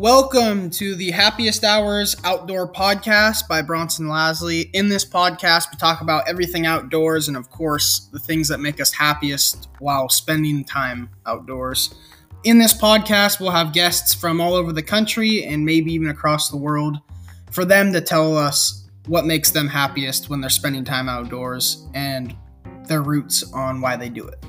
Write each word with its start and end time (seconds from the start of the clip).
Welcome 0.00 0.70
to 0.70 0.94
the 0.94 1.10
Happiest 1.10 1.62
Hours 1.62 2.16
Outdoor 2.24 2.66
Podcast 2.72 3.46
by 3.46 3.60
Bronson 3.60 4.06
Lasley. 4.06 4.70
In 4.72 4.88
this 4.88 5.04
podcast, 5.04 5.70
we 5.70 5.76
talk 5.76 6.00
about 6.00 6.26
everything 6.26 6.64
outdoors 6.64 7.28
and, 7.28 7.36
of 7.36 7.50
course, 7.50 8.08
the 8.10 8.18
things 8.18 8.48
that 8.48 8.60
make 8.60 8.80
us 8.80 8.92
happiest 8.92 9.68
while 9.78 10.08
spending 10.08 10.64
time 10.64 11.10
outdoors. 11.26 11.94
In 12.44 12.58
this 12.58 12.72
podcast, 12.72 13.40
we'll 13.40 13.50
have 13.50 13.74
guests 13.74 14.14
from 14.14 14.40
all 14.40 14.54
over 14.54 14.72
the 14.72 14.82
country 14.82 15.44
and 15.44 15.66
maybe 15.66 15.92
even 15.92 16.08
across 16.08 16.48
the 16.48 16.56
world 16.56 16.96
for 17.50 17.66
them 17.66 17.92
to 17.92 18.00
tell 18.00 18.38
us 18.38 18.88
what 19.04 19.26
makes 19.26 19.50
them 19.50 19.68
happiest 19.68 20.30
when 20.30 20.40
they're 20.40 20.48
spending 20.48 20.82
time 20.82 21.10
outdoors 21.10 21.86
and 21.92 22.34
their 22.86 23.02
roots 23.02 23.52
on 23.52 23.82
why 23.82 23.96
they 23.96 24.08
do 24.08 24.26
it. 24.26 24.42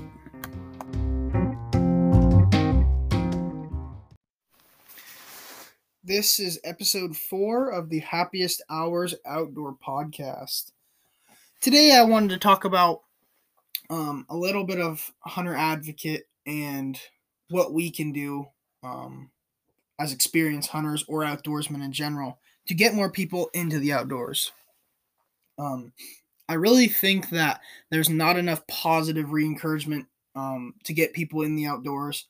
This 6.04 6.40
is 6.40 6.60
episode 6.64 7.16
four 7.16 7.70
of 7.70 7.90
the 7.90 8.00
Happiest 8.00 8.64
Hours 8.72 9.14
Outdoor 9.24 9.76
Podcast. 9.76 10.72
Today, 11.62 11.96
I 11.96 12.02
wanted 12.02 12.32
to 12.32 12.40
talk 12.40 12.66
about 12.66 13.04
um, 13.92 14.26
a 14.28 14.36
little 14.36 14.64
bit 14.64 14.80
of 14.80 15.14
hunter 15.20 15.56
advocate 15.56 16.24
and 16.48 17.00
what 17.52 17.72
we 17.72 17.92
can 17.92 18.12
do 18.12 18.48
um, 18.82 19.30
as 20.00 20.12
experienced 20.12 20.72
hunters 20.72 21.06
or 21.08 21.22
outdoorsmen 21.22 21.86
in 21.86 21.92
general 21.92 22.40
to 22.66 22.74
get 22.74 22.96
more 22.96 23.12
people 23.12 23.52
into 23.54 23.78
the 23.78 23.94
outdoors. 23.94 24.52
Um, 25.60 25.94
I 26.50 26.56
really 26.56 26.88
think 26.88 27.30
that 27.30 27.62
there's 27.92 28.10
not 28.10 28.38
enough 28.38 28.66
positive 28.66 29.32
re 29.32 29.46
encouragement 29.46 30.08
um, 30.34 30.74
to 30.86 30.94
get 30.94 31.14
people 31.14 31.44
in 31.44 31.56
the 31.56 31.68
outdoors. 31.68 32.26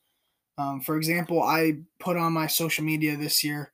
Um, 0.58 0.80
for 0.80 0.96
example, 0.96 1.42
I 1.42 1.78
put 1.98 2.16
on 2.16 2.32
my 2.32 2.46
social 2.46 2.84
media 2.84 3.16
this 3.16 3.42
year, 3.42 3.72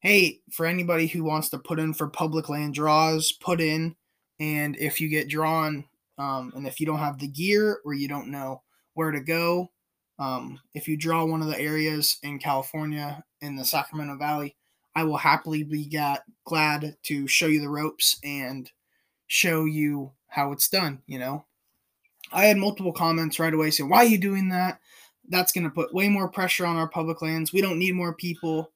hey, 0.00 0.40
for 0.52 0.66
anybody 0.66 1.06
who 1.06 1.24
wants 1.24 1.48
to 1.50 1.58
put 1.58 1.78
in 1.78 1.94
for 1.94 2.08
public 2.08 2.48
land 2.48 2.74
draws, 2.74 3.32
put 3.32 3.60
in. 3.60 3.96
And 4.38 4.76
if 4.76 5.00
you 5.00 5.08
get 5.08 5.28
drawn, 5.28 5.84
um, 6.18 6.52
and 6.54 6.66
if 6.66 6.80
you 6.80 6.86
don't 6.86 6.98
have 6.98 7.18
the 7.18 7.28
gear 7.28 7.80
or 7.84 7.94
you 7.94 8.08
don't 8.08 8.30
know 8.30 8.62
where 8.94 9.10
to 9.10 9.20
go, 9.20 9.70
um, 10.18 10.60
if 10.74 10.88
you 10.88 10.96
draw 10.96 11.24
one 11.24 11.42
of 11.42 11.48
the 11.48 11.58
areas 11.58 12.18
in 12.22 12.38
California 12.38 13.24
in 13.40 13.56
the 13.56 13.64
Sacramento 13.64 14.16
Valley, 14.16 14.56
I 14.94 15.04
will 15.04 15.16
happily 15.16 15.62
be 15.62 15.88
got, 15.88 16.22
glad 16.44 16.96
to 17.04 17.26
show 17.28 17.46
you 17.46 17.60
the 17.60 17.68
ropes 17.68 18.18
and 18.24 18.70
show 19.28 19.64
you 19.64 20.12
how 20.26 20.50
it's 20.52 20.68
done. 20.68 21.02
You 21.06 21.20
know, 21.20 21.44
I 22.32 22.46
had 22.46 22.56
multiple 22.56 22.92
comments 22.92 23.38
right 23.38 23.54
away 23.54 23.70
saying, 23.70 23.88
"Why 23.88 23.98
are 23.98 24.04
you 24.04 24.18
doing 24.18 24.48
that? 24.48 24.80
That's 25.28 25.52
going 25.52 25.64
to 25.64 25.70
put 25.70 25.94
way 25.94 26.08
more 26.08 26.28
pressure 26.28 26.66
on 26.66 26.76
our 26.76 26.88
public 26.88 27.22
lands. 27.22 27.52
We 27.52 27.60
don't 27.60 27.78
need 27.78 27.94
more 27.94 28.14
people. 28.14 28.72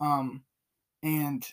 Um, 0.00 0.42
and 1.02 1.46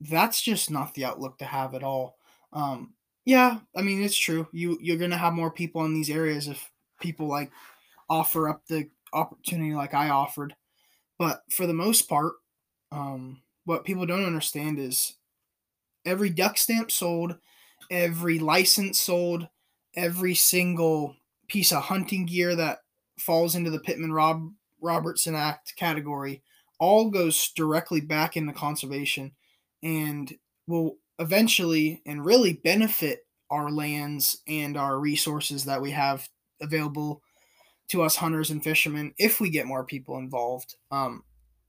that's 0.00 0.40
just 0.42 0.70
not 0.70 0.94
the 0.94 1.04
outlook 1.04 1.38
to 1.38 1.44
have 1.44 1.74
at 1.74 1.82
all. 1.82 2.16
Um, 2.52 2.94
yeah, 3.24 3.58
I 3.74 3.82
mean 3.82 4.02
it's 4.02 4.16
true. 4.16 4.46
You 4.52 4.78
you're 4.80 4.98
gonna 4.98 5.16
have 5.16 5.32
more 5.32 5.50
people 5.50 5.84
in 5.84 5.92
these 5.94 6.10
areas 6.10 6.46
if 6.46 6.70
people 7.00 7.26
like 7.26 7.50
offer 8.08 8.48
up 8.48 8.64
the 8.66 8.88
opportunity 9.12 9.74
like 9.74 9.94
I 9.94 10.10
offered. 10.10 10.54
But 11.18 11.42
for 11.50 11.66
the 11.66 11.74
most 11.74 12.08
part, 12.08 12.34
um, 12.92 13.42
what 13.64 13.84
people 13.84 14.06
don't 14.06 14.24
understand 14.24 14.78
is 14.78 15.14
every 16.04 16.30
duck 16.30 16.56
stamp 16.56 16.90
sold, 16.92 17.36
every 17.90 18.38
license 18.38 19.00
sold, 19.00 19.48
every 19.96 20.34
single 20.34 21.16
piece 21.48 21.72
of 21.72 21.82
hunting 21.82 22.26
gear 22.26 22.54
that 22.54 22.78
falls 23.18 23.54
into 23.54 23.70
the 23.70 23.80
Pittman 23.80 24.12
Rob 24.12 24.52
Robertson 24.80 25.34
Act 25.34 25.74
category 25.76 26.42
all 26.78 27.10
goes 27.10 27.50
directly 27.56 28.00
back 28.00 28.36
into 28.36 28.52
conservation 28.52 29.32
and 29.82 30.34
will 30.66 30.96
eventually 31.18 32.02
and 32.04 32.24
really 32.24 32.52
benefit 32.52 33.26
our 33.50 33.70
lands 33.70 34.42
and 34.46 34.76
our 34.76 34.98
resources 34.98 35.64
that 35.64 35.80
we 35.80 35.90
have 35.90 36.28
available 36.60 37.22
to 37.88 38.02
us 38.02 38.16
hunters 38.16 38.50
and 38.50 38.62
fishermen 38.62 39.14
if 39.16 39.40
we 39.40 39.48
get 39.48 39.66
more 39.66 39.84
people 39.84 40.18
involved. 40.18 40.74
Um, 40.90 41.22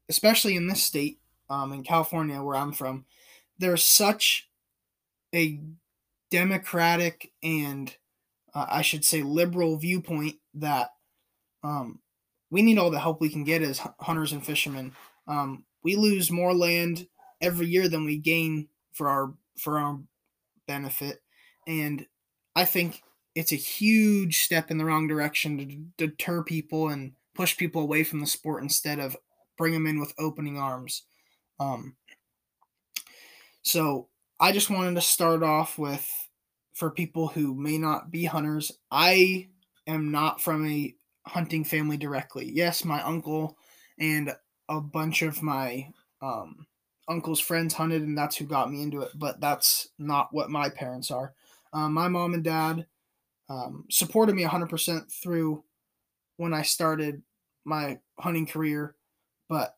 especially 0.09 0.55
in 0.55 0.67
this 0.67 0.83
state, 0.83 1.19
um, 1.49 1.71
in 1.73 1.83
California, 1.83 2.41
where 2.41 2.55
I'm 2.55 2.73
from, 2.73 3.05
there's 3.59 3.83
such 3.83 4.49
a 5.33 5.59
democratic 6.29 7.31
and 7.43 7.95
uh, 8.53 8.65
I 8.69 8.81
should 8.81 9.05
say 9.05 9.21
liberal 9.21 9.77
viewpoint 9.77 10.35
that 10.55 10.91
um, 11.63 11.99
we 12.49 12.61
need 12.61 12.77
all 12.77 12.91
the 12.91 12.99
help 12.99 13.19
we 13.19 13.29
can 13.29 13.43
get 13.43 13.61
as 13.61 13.81
hunters 13.99 14.31
and 14.31 14.45
fishermen. 14.45 14.93
Um, 15.27 15.65
we 15.83 15.95
lose 15.95 16.31
more 16.31 16.53
land 16.53 17.07
every 17.41 17.67
year 17.67 17.87
than 17.87 18.05
we 18.05 18.17
gain 18.17 18.67
for 18.93 19.09
our 19.09 19.33
for 19.57 19.79
our 19.79 19.99
benefit, 20.67 21.21
and 21.67 22.05
I 22.55 22.65
think 22.65 23.01
it's 23.35 23.51
a 23.51 23.55
huge 23.55 24.39
step 24.43 24.71
in 24.71 24.77
the 24.77 24.85
wrong 24.85 25.07
direction 25.07 25.91
to 25.97 26.07
deter 26.07 26.43
people 26.43 26.89
and 26.89 27.11
push 27.35 27.55
people 27.55 27.83
away 27.83 28.03
from 28.03 28.19
the 28.19 28.25
sport 28.25 28.63
instead 28.63 28.99
of 28.99 29.15
bring 29.57 29.73
them 29.73 29.85
in 29.85 29.99
with 29.99 30.13
opening 30.17 30.57
arms. 30.57 31.03
Um, 31.59 31.95
so 33.61 34.07
I 34.39 34.51
just 34.51 34.71
wanted 34.71 34.95
to 34.95 35.01
start 35.01 35.43
off 35.43 35.77
with 35.77 36.09
for 36.73 36.89
people 36.89 37.27
who 37.27 37.53
may 37.53 37.77
not 37.77 38.11
be 38.11 38.25
hunters. 38.25 38.71
I 38.89 39.49
am 39.85 40.11
not 40.11 40.41
from 40.41 40.67
a 40.67 40.95
hunting 41.27 41.63
family 41.63 41.97
directly. 41.97 42.49
Yes, 42.51 42.85
my 42.85 43.01
uncle 43.03 43.57
and 43.99 44.35
a 44.69 44.81
bunch 44.81 45.21
of 45.21 45.41
my 45.41 45.91
um, 46.21 46.65
uncle's 47.07 47.39
friends 47.39 47.73
hunted, 47.73 48.01
and 48.01 48.17
that's 48.17 48.35
who 48.35 48.45
got 48.45 48.71
me 48.71 48.81
into 48.81 49.01
it. 49.01 49.11
But 49.15 49.39
that's 49.39 49.89
not 49.99 50.29
what 50.31 50.49
my 50.49 50.69
parents 50.69 51.11
are. 51.11 51.33
Um, 51.73 51.93
my 51.93 52.07
mom 52.07 52.33
and 52.33 52.43
dad 52.43 52.85
um, 53.49 53.85
supported 53.89 54.35
me 54.35 54.43
100% 54.43 55.11
through 55.11 55.63
when 56.37 56.53
I 56.53 56.61
started 56.61 57.21
my 57.65 57.99
hunting 58.19 58.45
career, 58.45 58.95
but 59.49 59.75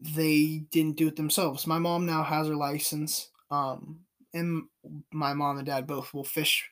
they 0.00 0.64
didn't 0.70 0.96
do 0.96 1.08
it 1.08 1.16
themselves. 1.16 1.66
My 1.66 1.78
mom 1.78 2.06
now 2.06 2.22
has 2.22 2.46
her 2.46 2.56
license, 2.56 3.30
um, 3.50 4.00
and 4.32 4.64
my 5.12 5.34
mom 5.34 5.58
and 5.58 5.66
dad 5.66 5.86
both 5.86 6.14
will 6.14 6.24
fish 6.24 6.70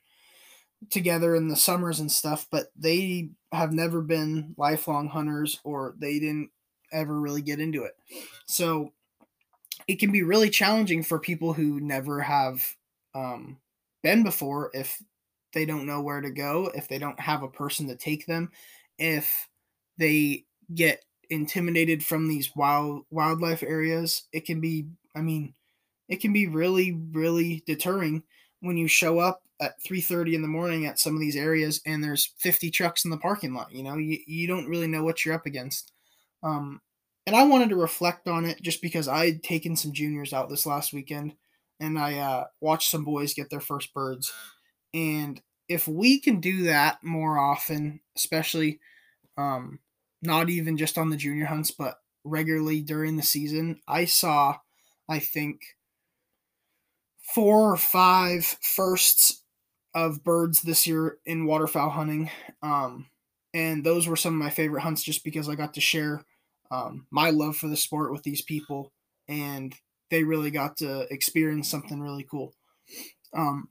together 0.90 1.34
in 1.34 1.48
the 1.48 1.56
summers 1.56 2.00
and 2.00 2.10
stuff, 2.10 2.46
but 2.50 2.66
they 2.76 3.30
have 3.52 3.72
never 3.72 4.00
been 4.00 4.54
lifelong 4.56 5.08
hunters 5.08 5.60
or 5.64 5.94
they 5.98 6.18
didn't 6.18 6.50
ever 6.92 7.18
really 7.18 7.42
get 7.42 7.60
into 7.60 7.84
it. 7.84 7.96
So 8.46 8.92
it 9.88 9.96
can 9.96 10.12
be 10.12 10.22
really 10.22 10.50
challenging 10.50 11.02
for 11.02 11.18
people 11.18 11.52
who 11.52 11.80
never 11.80 12.20
have 12.20 12.64
um, 13.14 13.58
been 14.02 14.22
before 14.22 14.70
if 14.74 15.02
they 15.52 15.64
don't 15.64 15.86
know 15.86 16.02
where 16.02 16.20
to 16.20 16.30
go, 16.30 16.70
if 16.74 16.88
they 16.88 16.98
don't 16.98 17.18
have 17.18 17.42
a 17.42 17.48
person 17.48 17.88
to 17.88 17.96
take 17.96 18.26
them, 18.26 18.50
if 18.98 19.48
they 19.98 20.44
get 20.74 21.04
intimidated 21.30 22.04
from 22.04 22.28
these 22.28 22.54
wild 22.54 23.04
wildlife 23.10 23.62
areas. 23.62 24.24
It 24.32 24.44
can 24.44 24.60
be, 24.60 24.86
I 25.14 25.22
mean, 25.22 25.54
it 26.08 26.20
can 26.20 26.32
be 26.32 26.46
really, 26.46 26.92
really 27.12 27.62
deterring 27.66 28.22
when 28.60 28.76
you 28.76 28.88
show 28.88 29.18
up 29.18 29.42
at 29.60 29.82
3.30 29.82 30.34
in 30.34 30.42
the 30.42 30.48
morning 30.48 30.86
at 30.86 30.98
some 30.98 31.14
of 31.14 31.20
these 31.20 31.36
areas 31.36 31.80
and 31.86 32.02
there's 32.02 32.32
50 32.38 32.70
trucks 32.70 33.04
in 33.04 33.10
the 33.10 33.16
parking 33.16 33.54
lot 33.54 33.72
you 33.72 33.82
know? 33.82 33.96
You, 33.96 34.18
you 34.26 34.46
don't 34.46 34.68
really 34.68 34.86
know 34.86 35.02
what 35.02 35.24
you're 35.24 35.34
up 35.34 35.46
against. 35.46 35.92
Um, 36.42 36.80
and 37.26 37.34
i 37.34 37.42
wanted 37.42 37.70
to 37.70 37.76
reflect 37.76 38.28
on 38.28 38.44
it 38.44 38.62
just 38.62 38.80
because 38.80 39.08
i 39.08 39.26
had 39.26 39.42
taken 39.42 39.76
some 39.76 39.92
juniors 39.92 40.32
out 40.32 40.48
this 40.48 40.66
last 40.66 40.92
weekend 40.92 41.34
and 41.80 41.98
i 41.98 42.18
uh, 42.18 42.44
watched 42.60 42.90
some 42.90 43.04
boys 43.04 43.34
get 43.34 43.50
their 43.50 43.60
first 43.60 43.92
birds. 43.92 44.32
And 44.94 45.42
if 45.68 45.86
we 45.86 46.20
can 46.20 46.40
do 46.40 46.64
that 46.64 46.98
more 47.02 47.38
often 47.38 48.00
especially 48.16 48.80
um, 49.36 49.80
not 50.22 50.48
even 50.48 50.76
just 50.76 50.96
on 50.96 51.10
the 51.10 51.16
junior 51.16 51.46
hunts 51.46 51.70
but 51.70 51.98
regularly 52.24 52.80
during 52.80 53.16
the 53.16 53.22
season 53.22 53.80
i 53.86 54.04
saw 54.04 54.56
i 55.08 55.18
think 55.18 55.60
four 57.34 57.72
or 57.72 57.76
five 57.76 58.44
firsts 58.62 59.42
of 59.96 60.22
birds 60.22 60.60
this 60.60 60.86
year 60.86 61.16
in 61.24 61.46
waterfowl 61.46 61.88
hunting. 61.88 62.30
Um, 62.62 63.06
and 63.54 63.82
those 63.82 64.06
were 64.06 64.14
some 64.14 64.34
of 64.34 64.38
my 64.38 64.50
favorite 64.50 64.82
hunts 64.82 65.02
just 65.02 65.24
because 65.24 65.48
I 65.48 65.54
got 65.54 65.72
to 65.74 65.80
share 65.80 66.22
um, 66.70 67.06
my 67.10 67.30
love 67.30 67.56
for 67.56 67.68
the 67.68 67.78
sport 67.78 68.12
with 68.12 68.22
these 68.22 68.42
people 68.42 68.92
and 69.26 69.74
they 70.10 70.22
really 70.22 70.50
got 70.50 70.76
to 70.76 71.10
experience 71.10 71.70
something 71.70 71.98
really 71.98 72.24
cool. 72.30 72.52
Um, 73.34 73.70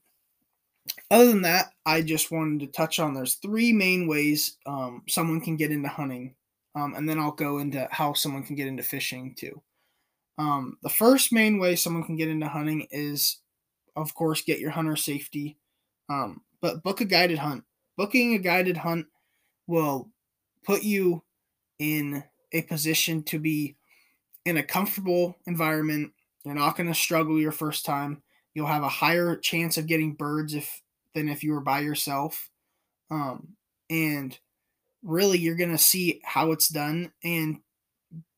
other 1.12 1.28
than 1.28 1.44
that, 1.44 1.68
I 1.86 2.02
just 2.02 2.32
wanted 2.32 2.62
to 2.62 2.72
touch 2.76 3.00
on 3.00 3.14
there's 3.14 3.36
three 3.36 3.72
main 3.72 4.08
ways 4.08 4.58
um, 4.66 5.04
someone 5.08 5.42
can 5.42 5.56
get 5.56 5.72
into 5.72 5.90
hunting, 5.90 6.34
um, 6.74 6.96
and 6.96 7.08
then 7.08 7.20
I'll 7.20 7.32
go 7.32 7.60
into 7.60 7.88
how 7.92 8.14
someone 8.14 8.44
can 8.44 8.56
get 8.56 8.68
into 8.68 8.84
fishing 8.84 9.36
too. 9.36 9.62
Um, 10.40 10.78
the 10.82 10.90
first 10.90 11.32
main 11.32 11.60
way 11.60 11.76
someone 11.76 12.04
can 12.04 12.18
get 12.18 12.30
into 12.30 12.48
hunting 12.48 12.88
is, 12.90 13.38
of 13.96 14.14
course, 14.16 14.42
get 14.42 14.60
your 14.60 14.72
hunter 14.72 14.96
safety 14.96 15.58
um, 16.10 16.42
but 16.62 16.84
book 16.84 17.02
a 17.02 17.06
guided 17.06 17.40
hunt. 17.40 17.64
Booking 17.98 18.34
a 18.34 18.40
guided 18.40 18.78
hunt 18.78 19.08
will 19.68 20.10
put 20.64 20.84
you 20.84 21.24
in 21.80 22.24
a 22.52 22.62
position 22.64 23.24
to 23.24 23.40
be 23.40 23.76
in 24.46 24.58
a 24.58 24.64
comfortable 24.64 25.38
environment. 25.48 26.12
You're 26.44 26.56
not 26.56 26.78
going 26.78 26.88
to 26.88 26.96
struggle 26.96 27.40
your 27.40 27.52
first 27.52 27.86
time. 27.86 28.22
You'll 28.54 28.68
have 28.68 28.84
a 28.84 28.90
higher 28.90 29.36
chance 29.36 29.78
of 29.78 29.88
getting 29.88 30.14
birds 30.14 30.54
if 30.54 30.82
than 31.14 31.30
if 31.30 31.44
you 31.44 31.54
were 31.54 31.62
by 31.62 31.80
yourself. 31.80 32.50
Um, 33.10 33.56
and 33.90 34.38
really, 35.04 35.38
you're 35.38 35.56
going 35.56 35.72
to 35.72 35.78
see 35.78 36.22
how 36.24 36.52
it's 36.52 36.70
done 36.70 37.12
and 37.24 37.60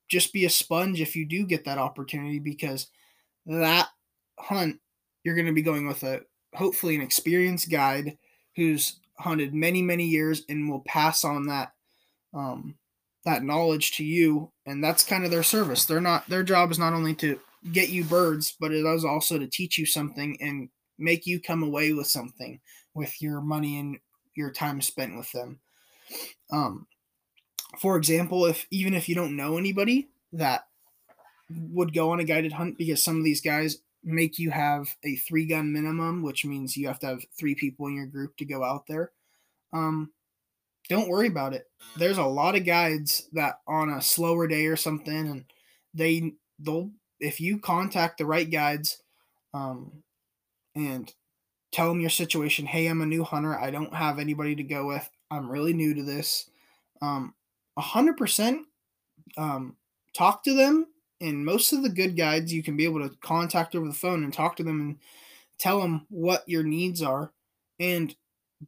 just 0.07 0.31
be 0.31 0.45
a 0.45 0.49
sponge 0.49 1.01
if 1.01 1.15
you 1.15 1.25
do 1.25 1.45
get 1.45 1.65
that 1.65 1.77
opportunity 1.77 2.39
because 2.39 2.87
that 3.45 3.89
hunt 4.39 4.79
you're 5.23 5.35
going 5.35 5.47
to 5.47 5.53
be 5.53 5.61
going 5.61 5.87
with 5.87 6.03
a 6.03 6.21
hopefully 6.57 6.95
an 6.95 7.01
experienced 7.01 7.69
guide 7.69 8.17
who's 8.55 8.99
hunted 9.19 9.53
many 9.53 9.81
many 9.81 10.05
years 10.05 10.43
and 10.49 10.69
will 10.69 10.81
pass 10.81 11.23
on 11.23 11.47
that 11.47 11.73
um, 12.33 12.75
that 13.25 13.43
knowledge 13.43 13.97
to 13.97 14.03
you. 14.03 14.51
And 14.65 14.83
that's 14.83 15.03
kind 15.03 15.25
of 15.25 15.31
their 15.31 15.43
service. 15.43 15.85
They're 15.85 16.01
not 16.01 16.27
their 16.27 16.43
job 16.43 16.71
is 16.71 16.79
not 16.79 16.93
only 16.93 17.13
to 17.15 17.39
get 17.71 17.89
you 17.89 18.03
birds 18.03 18.55
but 18.59 18.71
it 18.71 18.85
is 18.85 19.05
also 19.05 19.37
to 19.37 19.47
teach 19.47 19.77
you 19.77 19.85
something 19.85 20.37
and 20.41 20.69
make 20.97 21.27
you 21.27 21.39
come 21.39 21.63
away 21.63 21.93
with 21.93 22.07
something 22.07 22.59
with 22.93 23.21
your 23.21 23.41
money 23.41 23.79
and 23.79 23.97
your 24.35 24.51
time 24.51 24.81
spent 24.81 25.17
with 25.17 25.31
them. 25.31 25.59
Um, 26.51 26.87
for 27.79 27.97
example 27.97 28.45
if 28.45 28.65
even 28.71 28.93
if 28.93 29.09
you 29.09 29.15
don't 29.15 29.35
know 29.35 29.57
anybody 29.57 30.07
that 30.33 30.67
would 31.49 31.93
go 31.93 32.11
on 32.11 32.19
a 32.19 32.23
guided 32.23 32.53
hunt 32.53 32.77
because 32.77 33.03
some 33.03 33.17
of 33.17 33.23
these 33.23 33.41
guys 33.41 33.79
make 34.03 34.39
you 34.39 34.51
have 34.51 34.95
a 35.03 35.15
three 35.15 35.45
gun 35.45 35.71
minimum, 35.71 36.21
which 36.23 36.45
means 36.45 36.77
you 36.77 36.87
have 36.87 36.99
to 36.99 37.07
have 37.07 37.25
three 37.37 37.55
people 37.55 37.87
in 37.87 37.95
your 37.95 38.05
group 38.05 38.37
to 38.37 38.45
go 38.45 38.63
out 38.63 38.85
there. 38.87 39.11
Um, 39.73 40.11
don't 40.89 41.09
worry 41.09 41.27
about 41.27 41.53
it. 41.53 41.69
There's 41.97 42.17
a 42.17 42.23
lot 42.23 42.55
of 42.55 42.65
guides 42.65 43.27
that 43.33 43.59
on 43.67 43.89
a 43.89 44.01
slower 44.01 44.47
day 44.47 44.67
or 44.67 44.77
something, 44.77 45.27
and 45.27 45.45
they 45.93 46.33
they'll 46.59 46.91
if 47.19 47.41
you 47.41 47.59
contact 47.59 48.17
the 48.17 48.25
right 48.25 48.49
guides, 48.49 49.01
um, 49.53 49.91
and 50.75 51.13
tell 51.71 51.89
them 51.89 51.99
your 51.99 52.09
situation. 52.09 52.65
Hey, 52.65 52.87
I'm 52.87 53.01
a 53.01 53.05
new 53.05 53.23
hunter. 53.23 53.57
I 53.57 53.71
don't 53.71 53.93
have 53.93 54.19
anybody 54.19 54.55
to 54.55 54.63
go 54.63 54.87
with. 54.87 55.09
I'm 55.29 55.49
really 55.49 55.73
new 55.73 55.93
to 55.93 56.03
this. 56.03 56.49
Um, 57.01 57.33
a 57.75 57.81
hundred 57.81 58.17
percent. 58.17 58.65
Um, 59.35 59.75
talk 60.13 60.43
to 60.43 60.53
them 60.53 60.87
and 61.19 61.45
most 61.45 61.73
of 61.73 61.83
the 61.83 61.89
good 61.89 62.15
guides 62.15 62.53
you 62.53 62.63
can 62.63 62.77
be 62.77 62.85
able 62.85 63.07
to 63.07 63.15
contact 63.17 63.75
over 63.75 63.87
the 63.87 63.93
phone 63.93 64.23
and 64.23 64.33
talk 64.33 64.55
to 64.55 64.63
them 64.63 64.79
and 64.79 64.97
tell 65.59 65.81
them 65.81 66.05
what 66.09 66.43
your 66.47 66.63
needs 66.63 67.01
are 67.01 67.31
and 67.79 68.15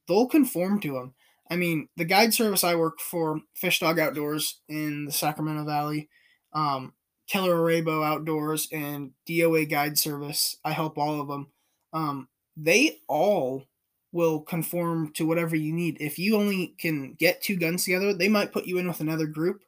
they'll 0.08 0.28
conform 0.28 0.80
to 0.80 0.94
them 0.94 1.14
i 1.50 1.56
mean 1.56 1.88
the 1.98 2.06
guide 2.06 2.34
service 2.34 2.64
i 2.64 2.76
work 2.76 3.00
for 3.00 3.40
fish 3.56 3.80
dog 3.80 4.00
outdoors 4.00 4.62
in 4.68 5.06
the 5.06 5.12
sacramento 5.12 5.64
valley 5.66 6.10
um, 6.54 6.94
keller 7.28 7.56
arabo 7.62 8.04
outdoors 8.04 8.68
and 8.72 9.12
doa 9.28 9.70
guide 9.70 9.98
service 9.98 10.58
i 10.64 10.72
help 10.72 10.98
all 10.98 11.22
of 11.22 11.28
them 11.28 11.48
um, 11.94 12.28
they 12.56 13.00
all 13.08 13.66
will 14.12 14.42
conform 14.42 15.12
to 15.14 15.26
whatever 15.26 15.56
you 15.56 15.74
need. 15.74 15.98
If 16.00 16.18
you 16.18 16.36
only 16.36 16.76
can 16.80 17.14
get 17.14 17.42
two 17.42 17.56
guns 17.56 17.84
together 17.84 18.14
they 18.14 18.30
might 18.30 18.52
put 18.52 18.66
you 18.66 18.78
in 18.78 18.88
with 18.88 19.00
another 19.00 19.28
group 19.28 19.62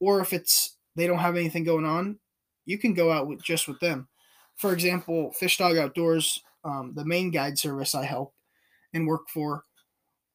or 0.00 0.20
if 0.20 0.32
it's 0.32 0.76
they 0.96 1.06
don't 1.06 1.18
have 1.18 1.36
anything 1.36 1.64
going 1.64 1.84
on 1.84 2.18
you 2.66 2.78
can 2.78 2.94
go 2.94 3.12
out 3.12 3.26
with 3.26 3.42
just 3.42 3.68
with 3.68 3.80
them. 3.80 4.08
For 4.56 4.72
example, 4.72 5.32
Fish 5.32 5.58
Dog 5.58 5.76
Outdoors, 5.76 6.40
um, 6.64 6.92
the 6.94 7.04
main 7.04 7.30
guide 7.30 7.58
service 7.58 7.94
I 7.94 8.04
help 8.04 8.34
and 8.92 9.06
work 9.06 9.28
for, 9.28 9.64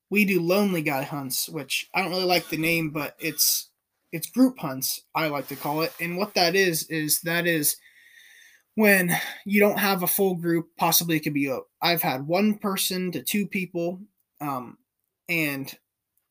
we 0.10 0.26
do 0.26 0.42
lonely 0.42 0.82
guy 0.82 1.04
hunts, 1.04 1.48
which 1.48 1.90
I 1.94 2.02
don't 2.02 2.12
really 2.12 2.26
like 2.26 2.50
the 2.50 2.58
name, 2.58 2.90
but 2.90 3.16
it's 3.20 3.70
it's 4.12 4.30
group 4.30 4.58
hunts 4.58 5.02
I 5.14 5.28
like 5.28 5.48
to 5.50 5.56
call 5.56 5.82
it. 5.82 5.94
And 6.00 6.18
what 6.18 6.34
that 6.34 6.56
is 6.56 6.84
is 6.90 7.22
that 7.22 7.46
is 7.46 7.78
when 8.76 9.16
you 9.46 9.60
don't 9.60 9.78
have 9.78 10.04
a 10.04 10.08
full 10.08 10.36
group. 10.36 10.70
Possibly 10.78 11.18
it 11.18 11.20
could 11.22 11.34
be 11.34 11.48
a. 11.48 11.60
I've 11.82 12.02
had 12.02 12.28
one 12.28 12.58
person 12.58 13.12
to 13.12 13.22
two 13.22 13.46
people, 13.46 14.02
um, 14.42 14.78
and 15.28 15.72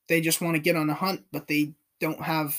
they 0.08 0.20
just 0.20 0.40
want 0.40 0.56
to 0.56 0.62
get 0.62 0.76
on 0.76 0.90
a 0.90 0.94
hunt, 0.94 1.24
but 1.30 1.46
they 1.46 1.74
don't 2.00 2.22
have 2.22 2.56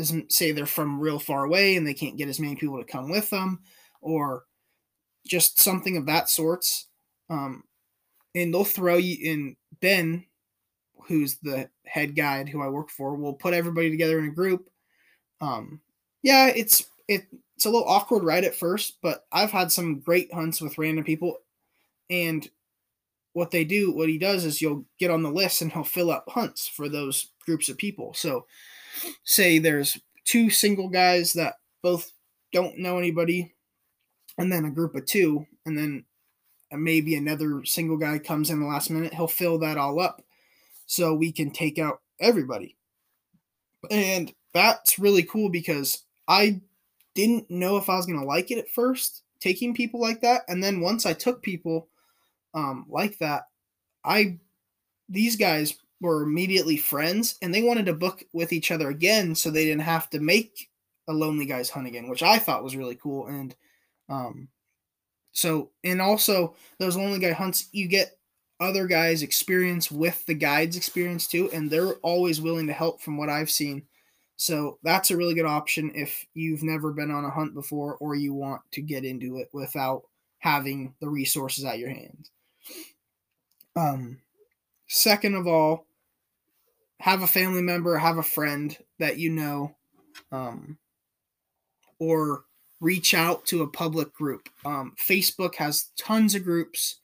doesn't 0.00 0.32
say 0.32 0.50
they're 0.50 0.64
from 0.64 0.98
real 0.98 1.18
far 1.18 1.44
away 1.44 1.76
and 1.76 1.86
they 1.86 1.92
can't 1.92 2.16
get 2.16 2.28
as 2.28 2.40
many 2.40 2.56
people 2.56 2.78
to 2.78 2.90
come 2.90 3.10
with 3.10 3.28
them 3.28 3.60
or 4.00 4.44
just 5.26 5.60
something 5.60 5.98
of 5.98 6.06
that 6.06 6.30
sorts 6.30 6.86
um, 7.28 7.62
and 8.34 8.52
they'll 8.52 8.64
throw 8.64 8.96
you 8.96 9.16
in 9.22 9.56
ben 9.80 10.24
who's 11.06 11.36
the 11.42 11.68
head 11.84 12.16
guide 12.16 12.48
who 12.48 12.62
i 12.62 12.68
work 12.68 12.88
for 12.88 13.14
will 13.14 13.34
put 13.34 13.52
everybody 13.52 13.90
together 13.90 14.18
in 14.18 14.26
a 14.26 14.30
group. 14.30 14.70
Um, 15.42 15.80
yeah 16.22 16.48
it's 16.48 16.86
it, 17.06 17.26
it's 17.56 17.66
a 17.66 17.70
little 17.70 17.88
awkward 17.88 18.24
right 18.24 18.44
at 18.44 18.54
first 18.54 18.98
but 19.02 19.26
i've 19.32 19.50
had 19.50 19.70
some 19.70 20.00
great 20.00 20.32
hunts 20.32 20.62
with 20.62 20.78
random 20.78 21.04
people 21.04 21.36
and 22.08 22.48
what 23.32 23.50
they 23.50 23.64
do 23.64 23.92
what 23.92 24.08
he 24.08 24.18
does 24.18 24.44
is 24.44 24.60
you'll 24.62 24.84
get 24.98 25.10
on 25.10 25.22
the 25.22 25.30
list 25.30 25.62
and 25.62 25.70
he'll 25.72 25.84
fill 25.84 26.10
up 26.10 26.24
hunts 26.28 26.66
for 26.66 26.88
those 26.88 27.28
groups 27.44 27.68
of 27.68 27.76
people. 27.76 28.14
So 28.14 28.46
say 29.24 29.58
there's 29.58 29.98
two 30.24 30.50
single 30.50 30.88
guys 30.88 31.32
that 31.34 31.54
both 31.82 32.12
don't 32.52 32.78
know 32.78 32.98
anybody, 32.98 33.54
and 34.38 34.52
then 34.52 34.64
a 34.64 34.70
group 34.70 34.94
of 34.94 35.06
two, 35.06 35.46
and 35.66 35.76
then 35.76 36.04
maybe 36.72 37.14
another 37.14 37.64
single 37.64 37.96
guy 37.96 38.18
comes 38.18 38.50
in 38.50 38.60
the 38.60 38.66
last 38.66 38.90
minute, 38.90 39.14
he'll 39.14 39.26
fill 39.26 39.58
that 39.58 39.78
all 39.78 40.00
up 40.00 40.22
so 40.86 41.14
we 41.14 41.32
can 41.32 41.50
take 41.50 41.78
out 41.78 42.00
everybody. 42.20 42.76
And 43.90 44.32
that's 44.52 44.98
really 44.98 45.22
cool 45.22 45.48
because 45.48 46.02
I 46.28 46.60
didn't 47.14 47.50
know 47.50 47.76
if 47.76 47.88
I 47.88 47.96
was 47.96 48.06
going 48.06 48.20
to 48.20 48.26
like 48.26 48.50
it 48.50 48.58
at 48.58 48.70
first, 48.70 49.22
taking 49.40 49.74
people 49.74 50.00
like 50.00 50.20
that. 50.20 50.42
And 50.48 50.62
then 50.62 50.80
once 50.80 51.06
I 51.06 51.12
took 51.12 51.42
people 51.42 51.88
um, 52.54 52.86
like 52.88 53.18
that, 53.18 53.44
I, 54.04 54.38
these 55.08 55.36
guys 55.36 55.76
were 56.00 56.22
immediately 56.22 56.76
friends 56.76 57.36
and 57.42 57.54
they 57.54 57.62
wanted 57.62 57.86
to 57.86 57.92
book 57.92 58.24
with 58.32 58.52
each 58.52 58.70
other 58.70 58.88
again 58.88 59.34
so 59.34 59.50
they 59.50 59.64
didn't 59.64 59.82
have 59.82 60.08
to 60.10 60.20
make 60.20 60.68
a 61.08 61.12
lonely 61.12 61.46
guys 61.46 61.68
hunt 61.68 61.86
again 61.86 62.08
which 62.08 62.22
i 62.22 62.38
thought 62.38 62.64
was 62.64 62.76
really 62.76 62.96
cool 62.96 63.26
and 63.26 63.54
um 64.08 64.48
so 65.32 65.70
and 65.84 66.00
also 66.00 66.54
those 66.78 66.96
lonely 66.96 67.18
guy 67.18 67.32
hunts 67.32 67.68
you 67.72 67.88
get 67.88 68.18
other 68.60 68.86
guys 68.86 69.22
experience 69.22 69.90
with 69.90 70.24
the 70.26 70.34
guides 70.34 70.76
experience 70.76 71.26
too 71.26 71.50
and 71.52 71.70
they're 71.70 71.94
always 72.02 72.40
willing 72.40 72.66
to 72.66 72.72
help 72.72 73.00
from 73.00 73.16
what 73.16 73.30
i've 73.30 73.50
seen. 73.50 73.82
So 74.36 74.78
that's 74.82 75.10
a 75.10 75.16
really 75.18 75.34
good 75.34 75.44
option 75.44 75.92
if 75.94 76.26
you've 76.32 76.62
never 76.62 76.92
been 76.92 77.10
on 77.10 77.26
a 77.26 77.30
hunt 77.30 77.52
before 77.52 77.96
or 77.96 78.14
you 78.14 78.32
want 78.32 78.62
to 78.72 78.80
get 78.80 79.04
into 79.04 79.36
it 79.36 79.50
without 79.52 80.04
having 80.38 80.94
the 81.00 81.10
resources 81.10 81.64
at 81.64 81.78
your 81.78 81.90
hands. 81.90 82.30
Um 83.76 84.18
second 84.88 85.34
of 85.34 85.46
all 85.46 85.86
have 87.00 87.22
a 87.22 87.26
family 87.26 87.62
member, 87.62 87.96
have 87.96 88.18
a 88.18 88.22
friend 88.22 88.76
that 88.98 89.18
you 89.18 89.30
know, 89.30 89.74
um, 90.30 90.78
or 91.98 92.44
reach 92.80 93.14
out 93.14 93.44
to 93.46 93.62
a 93.62 93.68
public 93.68 94.12
group. 94.12 94.48
Um, 94.64 94.94
Facebook 94.98 95.54
has 95.56 95.90
tons 95.98 96.34
of 96.34 96.44
groups. 96.44 97.00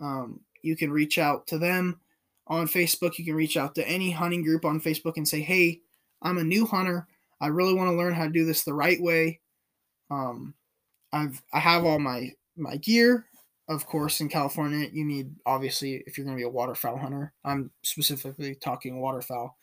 Um, 0.00 0.40
you 0.62 0.76
can 0.76 0.90
reach 0.90 1.18
out 1.18 1.46
to 1.48 1.58
them 1.58 2.00
on 2.46 2.66
Facebook. 2.66 3.18
You 3.18 3.24
can 3.24 3.34
reach 3.34 3.56
out 3.56 3.74
to 3.76 3.88
any 3.88 4.10
hunting 4.10 4.42
group 4.42 4.64
on 4.64 4.80
Facebook 4.80 5.16
and 5.16 5.26
say, 5.26 5.40
"Hey, 5.40 5.80
I'm 6.22 6.38
a 6.38 6.44
new 6.44 6.66
hunter. 6.66 7.06
I 7.40 7.46
really 7.48 7.74
want 7.74 7.90
to 7.90 7.96
learn 7.96 8.14
how 8.14 8.24
to 8.24 8.30
do 8.30 8.44
this 8.44 8.64
the 8.64 8.74
right 8.74 9.00
way. 9.00 9.40
Um, 10.10 10.54
I've 11.12 11.42
I 11.52 11.60
have 11.60 11.84
all 11.84 11.98
my 11.98 12.32
my 12.56 12.76
gear 12.76 13.26
of 13.68 13.86
course, 13.86 14.20
in 14.20 14.28
California, 14.28 14.88
you 14.92 15.04
need 15.04 15.30
obviously 15.44 16.02
if 16.06 16.16
you're 16.16 16.24
going 16.24 16.36
to 16.36 16.40
be 16.40 16.46
a 16.46 16.50
waterfowl 16.50 16.96
hunter. 16.96 17.32
I'm 17.44 17.70
specifically 17.82 18.54
talking 18.54 19.00
waterfowl. 19.00 19.58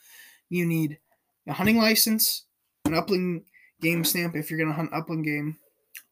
You 0.50 0.66
need 0.66 1.00
a 1.48 1.54
hunting 1.54 1.78
license, 1.78 2.46
an 2.86 2.94
upland 2.94 3.44
game 3.82 4.04
stamp 4.04 4.36
if 4.36 4.50
you're 4.50 4.60
going 4.60 4.70
to 4.70 4.76
hunt 4.76 4.94
upland 4.94 5.26
game. 5.26 5.58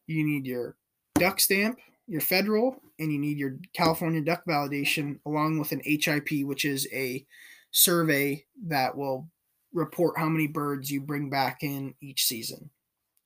You 0.06 0.24
need 0.24 0.44
your 0.44 0.76
duck 1.14 1.38
stamp, 1.38 1.78
your 2.08 2.20
federal, 2.20 2.76
and 2.98 3.12
you 3.12 3.18
need 3.18 3.38
your 3.38 3.58
California 3.74 4.20
duck 4.20 4.44
validation 4.44 5.20
along 5.24 5.58
with 5.58 5.70
an 5.70 5.80
HIP, 5.84 6.44
which 6.44 6.64
is 6.64 6.88
a 6.92 7.24
survey 7.70 8.44
that 8.66 8.96
will 8.96 9.28
report 9.72 10.18
how 10.18 10.28
many 10.28 10.46
birds 10.48 10.90
you 10.90 11.00
bring 11.00 11.30
back 11.30 11.62
in 11.62 11.94
each 12.00 12.24
season. 12.24 12.70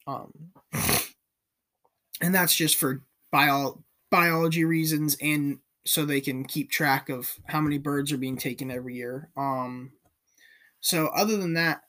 Um, 0.07 0.33
and 2.21 2.35
that's 2.35 2.55
just 2.55 2.77
for 2.77 3.03
bio 3.31 3.83
biology 4.11 4.65
reasons 4.65 5.17
and 5.21 5.59
so 5.85 6.05
they 6.05 6.21
can 6.21 6.45
keep 6.45 6.71
track 6.71 7.09
of 7.09 7.33
how 7.47 7.61
many 7.61 7.79
birds 7.79 8.13
are 8.13 8.19
being 8.19 8.37
taken 8.37 8.71
every 8.71 8.95
year. 8.95 9.31
Um, 9.37 9.93
so 10.81 11.07
other 11.09 11.37
than 11.37 11.55
that, 11.55 11.83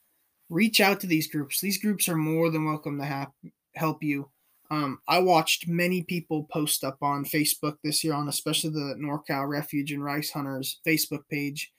reach 0.49 0.79
out 0.79 0.99
to 1.01 1.07
these 1.07 1.27
groups. 1.27 1.59
These 1.59 1.81
groups 1.81 2.07
are 2.07 2.15
more 2.15 2.49
than 2.49 2.65
welcome 2.65 2.97
to 2.99 3.05
have, 3.05 3.31
help 3.75 4.01
you. 4.01 4.29
Um, 4.71 4.99
I 5.07 5.19
watched 5.19 5.67
many 5.67 6.03
people 6.03 6.47
post 6.51 6.83
up 6.83 6.97
on 7.01 7.25
Facebook 7.25 7.77
this 7.83 8.03
year 8.03 8.13
on 8.13 8.29
especially 8.29 8.69
the 8.69 8.95
NorCal 8.99 9.49
Refuge 9.49 9.91
and 9.91 10.03
Rice 10.03 10.31
Hunters 10.31 10.79
Facebook 10.87 11.27
page 11.29 11.71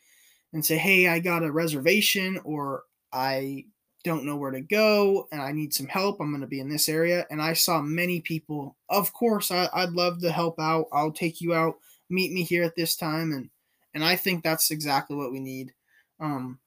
and 0.52 0.64
say, 0.64 0.76
"Hey, 0.76 1.06
I 1.06 1.20
got 1.20 1.44
a 1.44 1.52
reservation 1.52 2.38
or 2.44 2.82
I 3.12 3.66
don't 4.04 4.24
know 4.24 4.36
where 4.36 4.50
to 4.50 4.60
go 4.60 5.28
and 5.30 5.42
I 5.42 5.52
need 5.52 5.74
some 5.74 5.86
help. 5.86 6.20
I'm 6.20 6.30
going 6.30 6.40
to 6.40 6.46
be 6.46 6.60
in 6.60 6.70
this 6.70 6.88
area. 6.88 7.26
And 7.30 7.40
I 7.40 7.52
saw 7.52 7.82
many 7.82 8.20
people, 8.20 8.76
of 8.88 9.12
course, 9.12 9.50
I, 9.50 9.68
would 9.74 9.92
love 9.92 10.20
to 10.20 10.32
help 10.32 10.58
out. 10.58 10.86
I'll 10.92 11.12
take 11.12 11.40
you 11.40 11.54
out, 11.54 11.76
meet 12.08 12.32
me 12.32 12.42
here 12.42 12.62
at 12.62 12.76
this 12.76 12.96
time. 12.96 13.32
And, 13.32 13.50
and 13.94 14.04
I 14.04 14.16
think 14.16 14.42
that's 14.42 14.70
exactly 14.70 15.16
what 15.16 15.32
we 15.32 15.40
need. 15.40 15.72
Um, 16.18 16.58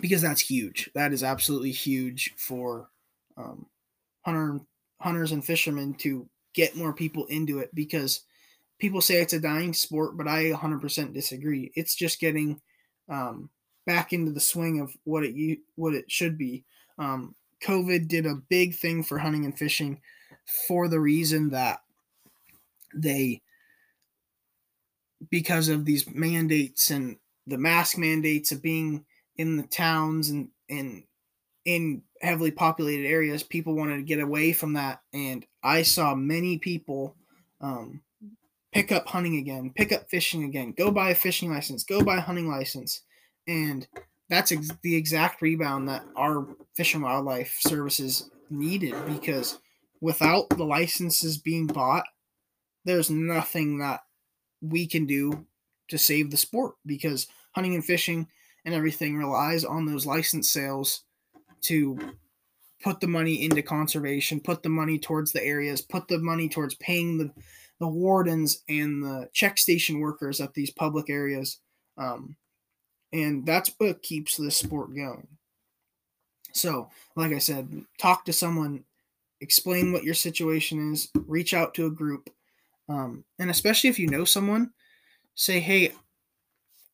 because 0.00 0.22
that's 0.22 0.40
huge. 0.40 0.90
That 0.94 1.12
is 1.12 1.22
absolutely 1.22 1.72
huge 1.72 2.34
for 2.36 2.88
um, 3.36 3.66
hunter, 4.24 4.60
hunters 5.00 5.32
and 5.32 5.44
fishermen 5.44 5.94
to 5.94 6.28
get 6.54 6.76
more 6.76 6.92
people 6.92 7.26
into 7.26 7.58
it 7.58 7.74
because 7.74 8.22
people 8.78 9.00
say 9.00 9.20
it's 9.20 9.32
a 9.32 9.40
dying 9.40 9.74
sport, 9.74 10.16
but 10.16 10.28
I 10.28 10.50
100% 10.50 11.12
disagree. 11.12 11.72
It's 11.74 11.94
just 11.94 12.20
getting 12.20 12.60
um, 13.08 13.50
back 13.88 14.12
into 14.12 14.30
the 14.30 14.38
swing 14.38 14.80
of 14.80 14.94
what 15.04 15.24
it 15.24 15.58
what 15.76 15.94
it 15.94 16.12
should 16.12 16.36
be. 16.36 16.62
Um, 16.98 17.34
COVID 17.64 18.06
did 18.06 18.26
a 18.26 18.42
big 18.50 18.74
thing 18.74 19.02
for 19.02 19.16
hunting 19.16 19.46
and 19.46 19.58
fishing 19.58 19.98
for 20.68 20.88
the 20.88 21.00
reason 21.00 21.48
that 21.50 21.80
they 22.94 23.40
because 25.30 25.70
of 25.70 25.86
these 25.86 26.06
mandates 26.14 26.90
and 26.90 27.16
the 27.46 27.56
mask 27.56 27.96
mandates 27.96 28.52
of 28.52 28.62
being 28.62 29.06
in 29.38 29.56
the 29.56 29.66
towns 29.66 30.28
and 30.28 30.50
and 30.68 31.02
in 31.64 32.02
heavily 32.20 32.50
populated 32.50 33.08
areas 33.08 33.42
people 33.42 33.74
wanted 33.74 33.96
to 33.96 34.02
get 34.02 34.20
away 34.20 34.52
from 34.52 34.74
that 34.74 35.00
and 35.12 35.46
i 35.62 35.82
saw 35.82 36.14
many 36.14 36.58
people 36.58 37.16
um, 37.60 38.00
pick 38.72 38.92
up 38.92 39.06
hunting 39.08 39.36
again 39.36 39.72
pick 39.74 39.92
up 39.92 40.08
fishing 40.08 40.44
again 40.44 40.72
go 40.76 40.90
buy 40.90 41.10
a 41.10 41.14
fishing 41.14 41.50
license 41.50 41.84
go 41.84 42.00
buy 42.00 42.16
a 42.16 42.20
hunting 42.20 42.48
license 42.48 43.02
and 43.48 43.88
that's 44.28 44.52
ex- 44.52 44.70
the 44.82 44.94
exact 44.94 45.42
rebound 45.42 45.88
that 45.88 46.04
our 46.14 46.46
Fish 46.76 46.94
and 46.94 47.02
Wildlife 47.02 47.56
Services 47.60 48.30
needed 48.50 48.94
because 49.06 49.58
without 50.00 50.48
the 50.50 50.64
licenses 50.64 51.38
being 51.38 51.66
bought, 51.66 52.04
there's 52.84 53.10
nothing 53.10 53.78
that 53.78 54.00
we 54.60 54.86
can 54.86 55.06
do 55.06 55.46
to 55.88 55.98
save 55.98 56.30
the 56.30 56.36
sport 56.36 56.74
because 56.86 57.26
hunting 57.52 57.74
and 57.74 57.84
fishing 57.84 58.28
and 58.64 58.74
everything 58.74 59.16
relies 59.16 59.64
on 59.64 59.86
those 59.86 60.06
license 60.06 60.50
sales 60.50 61.04
to 61.62 61.98
put 62.82 63.00
the 63.00 63.06
money 63.06 63.42
into 63.42 63.62
conservation, 63.62 64.40
put 64.40 64.62
the 64.62 64.68
money 64.68 64.98
towards 64.98 65.32
the 65.32 65.42
areas, 65.42 65.80
put 65.80 66.06
the 66.08 66.18
money 66.18 66.48
towards 66.48 66.74
paying 66.76 67.18
the 67.18 67.32
the 67.80 67.88
wardens 67.88 68.64
and 68.68 69.04
the 69.04 69.28
check 69.32 69.56
station 69.56 70.00
workers 70.00 70.40
at 70.40 70.52
these 70.54 70.70
public 70.70 71.08
areas. 71.08 71.60
Um, 71.96 72.36
and 73.12 73.46
that's 73.46 73.70
what 73.78 74.02
keeps 74.02 74.36
this 74.36 74.56
sport 74.56 74.94
going. 74.94 75.26
So, 76.52 76.90
like 77.16 77.32
I 77.32 77.38
said, 77.38 77.84
talk 77.98 78.24
to 78.24 78.32
someone, 78.32 78.84
explain 79.40 79.92
what 79.92 80.04
your 80.04 80.14
situation 80.14 80.92
is, 80.92 81.10
reach 81.14 81.54
out 81.54 81.74
to 81.74 81.86
a 81.86 81.90
group, 81.90 82.30
um, 82.88 83.24
and 83.38 83.50
especially 83.50 83.90
if 83.90 83.98
you 83.98 84.08
know 84.08 84.24
someone, 84.24 84.70
say, 85.34 85.60
hey, 85.60 85.92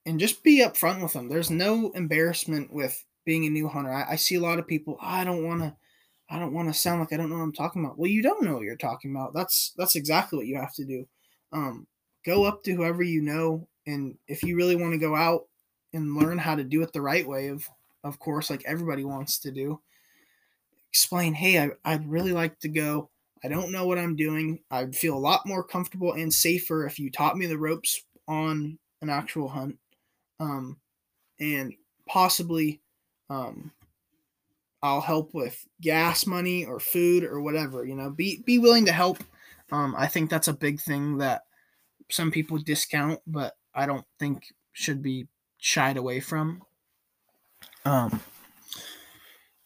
and 0.06 0.20
just 0.20 0.42
be 0.42 0.60
upfront 0.60 1.02
with 1.02 1.14
them. 1.14 1.28
There's 1.28 1.50
no 1.50 1.90
embarrassment 1.92 2.72
with 2.72 3.02
being 3.24 3.46
a 3.46 3.50
new 3.50 3.68
hunter. 3.68 3.92
I, 3.92 4.12
I 4.12 4.16
see 4.16 4.34
a 4.34 4.40
lot 4.40 4.58
of 4.58 4.66
people, 4.66 4.98
oh, 5.00 5.06
I 5.06 5.24
don't 5.24 5.44
want 5.46 5.62
to. 5.62 5.74
I 6.30 6.38
don't 6.38 6.54
want 6.54 6.68
to 6.68 6.74
sound 6.74 7.00
like 7.00 7.12
I 7.12 7.18
don't 7.18 7.28
know 7.28 7.36
what 7.36 7.42
I'm 7.42 7.52
talking 7.52 7.84
about. 7.84 7.98
Well, 7.98 8.10
you 8.10 8.22
don't 8.22 8.42
know 8.42 8.54
what 8.54 8.62
you're 8.62 8.76
talking 8.76 9.10
about. 9.10 9.34
That's 9.34 9.74
that's 9.76 9.94
exactly 9.94 10.38
what 10.38 10.46
you 10.46 10.56
have 10.56 10.72
to 10.74 10.84
do. 10.84 11.06
Um, 11.52 11.86
go 12.24 12.44
up 12.44 12.64
to 12.64 12.72
whoever 12.72 13.02
you 13.02 13.20
know, 13.20 13.68
and 13.86 14.16
if 14.26 14.42
you 14.42 14.56
really 14.56 14.74
want 14.74 14.94
to 14.94 14.98
go 14.98 15.14
out, 15.14 15.42
and 15.94 16.16
learn 16.16 16.38
how 16.38 16.54
to 16.54 16.64
do 16.64 16.82
it 16.82 16.92
the 16.92 17.00
right 17.00 17.26
way 17.26 17.48
of 17.48 17.68
of 18.02 18.18
course 18.18 18.50
like 18.50 18.62
everybody 18.66 19.04
wants 19.04 19.38
to 19.38 19.50
do. 19.50 19.80
Explain 20.90 21.34
hey 21.34 21.58
I, 21.58 21.70
i'd 21.84 22.08
really 22.08 22.32
like 22.32 22.58
to 22.60 22.68
go. 22.68 23.10
I 23.42 23.48
don't 23.48 23.72
know 23.72 23.86
what 23.86 23.98
i'm 23.98 24.16
doing. 24.16 24.60
I'd 24.70 24.94
feel 24.94 25.16
a 25.16 25.18
lot 25.18 25.46
more 25.46 25.64
comfortable 25.64 26.12
and 26.12 26.32
safer 26.32 26.86
if 26.86 26.98
you 26.98 27.10
taught 27.10 27.38
me 27.38 27.46
the 27.46 27.58
ropes 27.58 28.02
on 28.28 28.78
an 29.02 29.10
actual 29.10 29.48
hunt 29.48 29.78
um, 30.40 30.78
and 31.40 31.74
possibly 32.08 32.80
um, 33.30 33.70
i'll 34.82 35.00
help 35.00 35.32
with 35.32 35.66
gas 35.80 36.26
money 36.26 36.64
or 36.64 36.78
food 36.78 37.24
or 37.24 37.40
whatever 37.40 37.84
you 37.84 37.94
know? 37.94 38.10
Be 38.10 38.42
be 38.44 38.58
willing 38.58 38.86
to 38.86 38.92
help. 38.92 39.22
Um, 39.72 39.94
i 39.96 40.06
think 40.06 40.28
that's 40.28 40.48
a 40.48 40.52
big 40.52 40.80
thing 40.80 41.18
that 41.18 41.42
some 42.10 42.30
people 42.30 42.58
discount 42.58 43.18
but 43.26 43.54
i 43.74 43.86
don't 43.86 44.04
think 44.18 44.44
should 44.74 45.02
be 45.02 45.26
shied 45.64 45.96
away 45.96 46.20
from. 46.20 46.60
Um, 47.86 48.20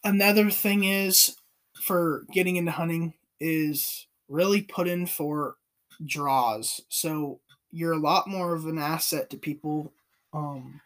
another 0.01 0.49
thing 0.49 0.85
is 0.85 1.35
for 1.81 2.23
getting 2.31 2.55
into 2.55 2.71
hunting 2.71 3.15
is 3.41 4.07
really 4.29 4.61
put 4.61 4.87
in 4.87 5.05
for 5.07 5.57
draws. 6.05 6.79
So 6.87 7.41
you're 7.69 7.91
a 7.91 7.99
lot 7.99 8.29
more 8.29 8.55
of 8.55 8.65
an 8.65 8.77
asset 8.77 9.29
to 9.31 9.37
people, 9.37 9.91
um, 10.31 10.79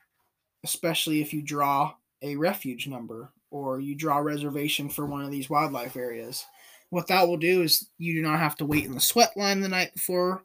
especially 0.63 1.21
if 1.21 1.31
you 1.31 1.43
draw 1.43 1.93
a 2.23 2.35
refuge 2.35 2.87
number 2.87 3.31
or 3.51 3.79
you 3.79 3.93
draw 3.93 4.17
reservation 4.17 4.89
for 4.89 5.05
one 5.05 5.21
of 5.21 5.29
these 5.29 5.49
wildlife 5.49 5.95
areas. 5.95 6.43
What 6.89 7.05
that 7.07 7.27
will 7.27 7.37
do 7.37 7.61
is 7.61 7.87
you 7.99 8.15
do 8.15 8.23
not 8.23 8.39
have 8.39 8.55
to 8.57 8.65
wait 8.65 8.85
in 8.85 8.95
the 8.95 8.99
sweat 8.99 9.37
line 9.37 9.61
the 9.61 9.69
night 9.69 9.93
before, 9.93 10.43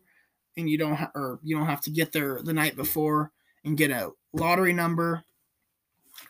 and 0.58 0.68
you 0.68 0.76
don't 0.76 0.96
ha- 0.96 1.12
or 1.14 1.40
you 1.42 1.56
don't 1.56 1.66
have 1.66 1.82
to 1.82 1.90
get 1.90 2.12
there 2.12 2.42
the 2.42 2.52
night 2.52 2.76
before 2.76 3.32
and 3.64 3.76
get 3.76 3.90
a 3.90 4.10
lottery 4.32 4.72
number 4.72 5.24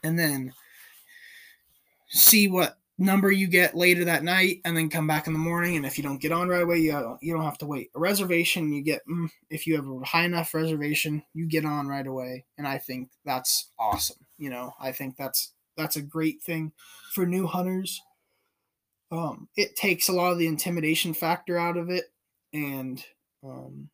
and 0.02 0.18
then 0.18 0.52
see 2.08 2.48
what 2.48 2.78
number 2.98 3.30
you 3.30 3.46
get 3.46 3.76
later 3.76 4.04
that 4.04 4.24
night 4.24 4.60
and 4.64 4.76
then 4.76 4.90
come 4.90 5.06
back 5.06 5.26
in 5.26 5.32
the 5.32 5.38
morning. 5.38 5.76
And 5.76 5.86
if 5.86 5.96
you 5.96 6.04
don't 6.04 6.20
get 6.20 6.32
on 6.32 6.48
right 6.48 6.62
away 6.62 6.78
you 6.78 6.92
don't, 6.92 7.22
you 7.22 7.32
don't 7.32 7.44
have 7.44 7.58
to 7.58 7.66
wait. 7.66 7.90
A 7.94 7.98
reservation 7.98 8.72
you 8.72 8.82
get 8.82 9.06
mm, 9.08 9.28
if 9.50 9.66
you 9.66 9.76
have 9.76 9.86
a 9.86 10.04
high 10.04 10.24
enough 10.24 10.52
reservation 10.52 11.22
you 11.32 11.46
get 11.46 11.64
on 11.64 11.86
right 11.86 12.06
away. 12.06 12.44
And 12.58 12.66
i 12.66 12.78
think 12.78 13.10
that's 13.24 13.70
awesome. 13.78 14.18
You 14.36 14.50
know 14.50 14.72
i 14.80 14.92
think 14.92 15.16
that's 15.16 15.52
that's 15.76 15.96
a 15.96 16.02
great 16.02 16.42
thing 16.42 16.72
for 17.12 17.24
new 17.24 17.46
hunters. 17.46 18.00
Um 19.12 19.48
it 19.56 19.76
takes 19.76 20.08
a 20.08 20.12
lot 20.12 20.32
of 20.32 20.38
the 20.38 20.48
intimidation 20.48 21.14
factor 21.14 21.56
out 21.58 21.76
of 21.76 21.90
it. 21.90 22.06
And 22.52 23.04
um 23.44 23.90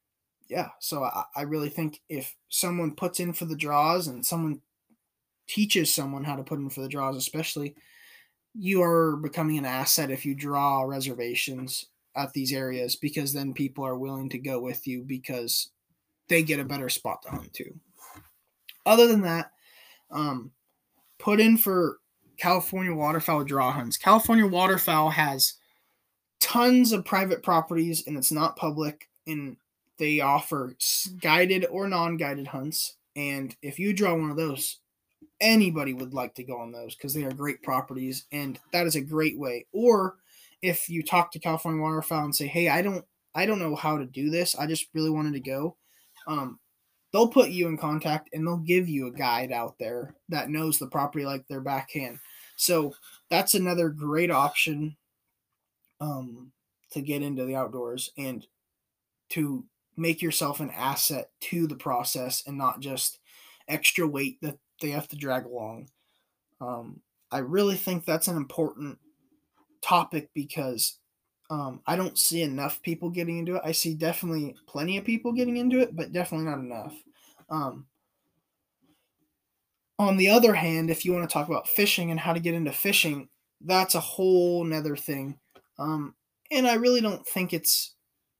yeah, 0.55 0.69
so 0.79 1.03
I, 1.03 1.25
I 1.35 1.43
really 1.43 1.69
think 1.69 2.01
if 2.09 2.37
someone 2.49 2.95
puts 2.95 3.19
in 3.19 3.33
for 3.33 3.45
the 3.45 3.57
draws 3.57 4.07
and 4.07 4.25
someone 4.25 4.61
teaches 5.49 5.93
someone 5.93 6.23
how 6.23 6.37
to 6.37 6.45
put 6.45 6.61
in 6.61 6.71
for 6.71 6.81
the 6.81 6.89
draws, 6.89 7.17
especially, 7.17 7.75
you 8.55 8.81
are 8.81 9.17
becoming 9.17 9.59
an 9.59 9.65
asset 9.65 10.13
if 10.13 10.25
you 10.25 10.33
draw 10.33 10.83
reservations 10.83 11.87
at 12.15 12.33
these 12.33 12.53
areas 12.53 12.95
because 12.95 13.33
then 13.33 13.53
people 13.53 13.85
are 13.85 13.99
willing 13.99 14.29
to 14.29 14.39
go 14.39 14.61
with 14.61 14.87
you 14.87 15.03
because 15.03 15.71
they 16.29 16.45
get 16.45 16.61
a 16.61 16.65
better 16.65 16.89
spot 16.89 17.23
to 17.23 17.31
hunt 17.31 17.53
too. 17.53 17.75
Other 18.87 19.09
than 19.09 19.23
that, 19.23 19.51
um, 20.13 20.53
put 21.19 21.41
in 21.41 21.59
for 21.59 21.99
California 22.37 22.95
waterfowl 22.95 23.43
draw 23.43 23.73
hunts. 23.73 23.97
California 23.97 24.47
waterfowl 24.47 25.11
has 25.11 25.55
tons 26.39 26.93
of 26.93 27.05
private 27.05 27.43
properties 27.43 28.07
and 28.07 28.17
it's 28.17 28.31
not 28.31 28.55
public. 28.55 29.09
And 29.27 29.57
they 29.99 30.21
offer 30.21 30.77
guided 31.21 31.67
or 31.71 31.89
non-guided 31.89 32.47
hunts, 32.49 32.97
and 33.17 33.55
if 33.63 33.79
you 33.79 33.93
draw 33.93 34.15
one 34.15 34.31
of 34.31 34.37
those, 34.37 34.79
anybody 35.41 35.93
would 35.93 36.15
like 36.15 36.35
to 36.35 36.45
go 36.45 36.59
on 36.59 36.73
those 36.73 36.95
because 36.95 37.15
they 37.15 37.25
are 37.25 37.33
great 37.33 37.63
properties, 37.63 38.25
and 38.33 38.59
that 38.73 38.87
is 38.87 38.97
a 38.97 39.01
great 39.01 39.39
way. 39.39 39.67
Or 39.73 40.17
if 40.63 40.89
you 40.89 41.03
talk 41.03 41.31
to 41.33 41.39
California 41.39 41.81
Waterfowl 41.81 42.25
and 42.25 42.37
say, 42.37 42.47
"Hey, 42.47 42.69
I 42.69 42.83
don't, 42.83 43.05
I 43.35 43.47
don't 43.47 43.59
know 43.59 43.77
how 43.77 43.99
to 43.99 44.07
do 44.07 44.31
this. 44.31 44.55
I 44.57 44.67
just 44.67 44.87
really 44.95 45.11
wanted 45.11 45.35
to 45.35 45.41
go," 45.41 45.77
um, 46.27 46.59
they'll 47.13 47.29
put 47.29 47.51
you 47.51 47.69
in 47.69 47.77
contact 47.77 48.31
and 48.33 48.45
they'll 48.45 48.57
give 48.57 48.89
you 48.89 49.07
a 49.07 49.13
guide 49.13 49.53
out 49.53 49.79
there 49.79 50.17
that 50.29 50.51
knows 50.51 50.79
the 50.79 50.89
property 50.89 51.25
like 51.25 51.47
their 51.47 51.61
backhand. 51.61 52.19
So 52.57 52.93
that's 53.31 53.55
another 53.55 53.89
great 53.89 54.33
option 54.33 54.97
um, 56.01 56.51
to 56.91 57.01
get 57.01 57.23
into 57.23 57.45
the 57.45 57.55
outdoors 57.55 58.11
and 58.19 58.45
to 59.31 59.65
make 59.97 60.23
yourself 60.23 60.61
an 60.61 60.71
asset 60.71 61.31
to 61.41 61.67
the 61.67 61.77
process 61.77 62.43
and 62.47 62.59
not 62.59 62.81
just 62.81 63.19
extra 63.69 64.07
weight 64.07 64.41
that 64.43 64.59
they 64.81 64.91
have 64.91 65.09
to 65.09 65.17
drag 65.17 65.47
along. 65.47 65.89
Um, 66.61 67.01
I 67.31 67.39
really 67.39 67.77
think 67.77 68.05
that's 68.05 68.29
an 68.29 68.37
important 68.37 68.99
topic 69.83 70.31
because 70.35 70.99
um, 71.51 71.81
I 71.87 71.97
don't 71.97 72.19
see 72.19 72.43
enough 72.43 72.83
people 72.83 73.11
getting 73.11 73.39
into 73.39 73.57
it. 73.57 73.63
I 73.65 73.73
see 73.73 73.95
definitely 73.95 74.57
plenty 74.67 74.97
of 74.99 75.05
people 75.05 75.33
getting 75.33 75.57
into 75.57 75.81
it, 75.81 75.95
but 75.95 76.13
definitely 76.13 76.47
not 76.47 76.59
enough. 76.59 76.95
Um, 77.51 77.87
on 79.99 80.17
the 80.17 80.31
other 80.31 80.55
hand, 80.55 80.91
if 80.91 81.05
you 81.05 81.13
want 81.13 81.29
to 81.29 81.33
talk 81.33 81.49
about 81.49 81.69
fishing 81.69 82.11
and 82.11 82.19
how 82.19 82.33
to 82.33 82.41
get 82.41 82.55
into 82.55 82.73
fishing, 82.73 83.29
that's 83.61 83.95
a 83.95 84.01
whole 84.01 84.65
nother 84.65 84.97
thing. 84.97 85.39
Um, 85.79 86.15
and 86.51 86.67
I 86.67 86.75
really 86.75 87.01
don't 87.01 87.27
think 87.27 87.53
it's 87.53 87.94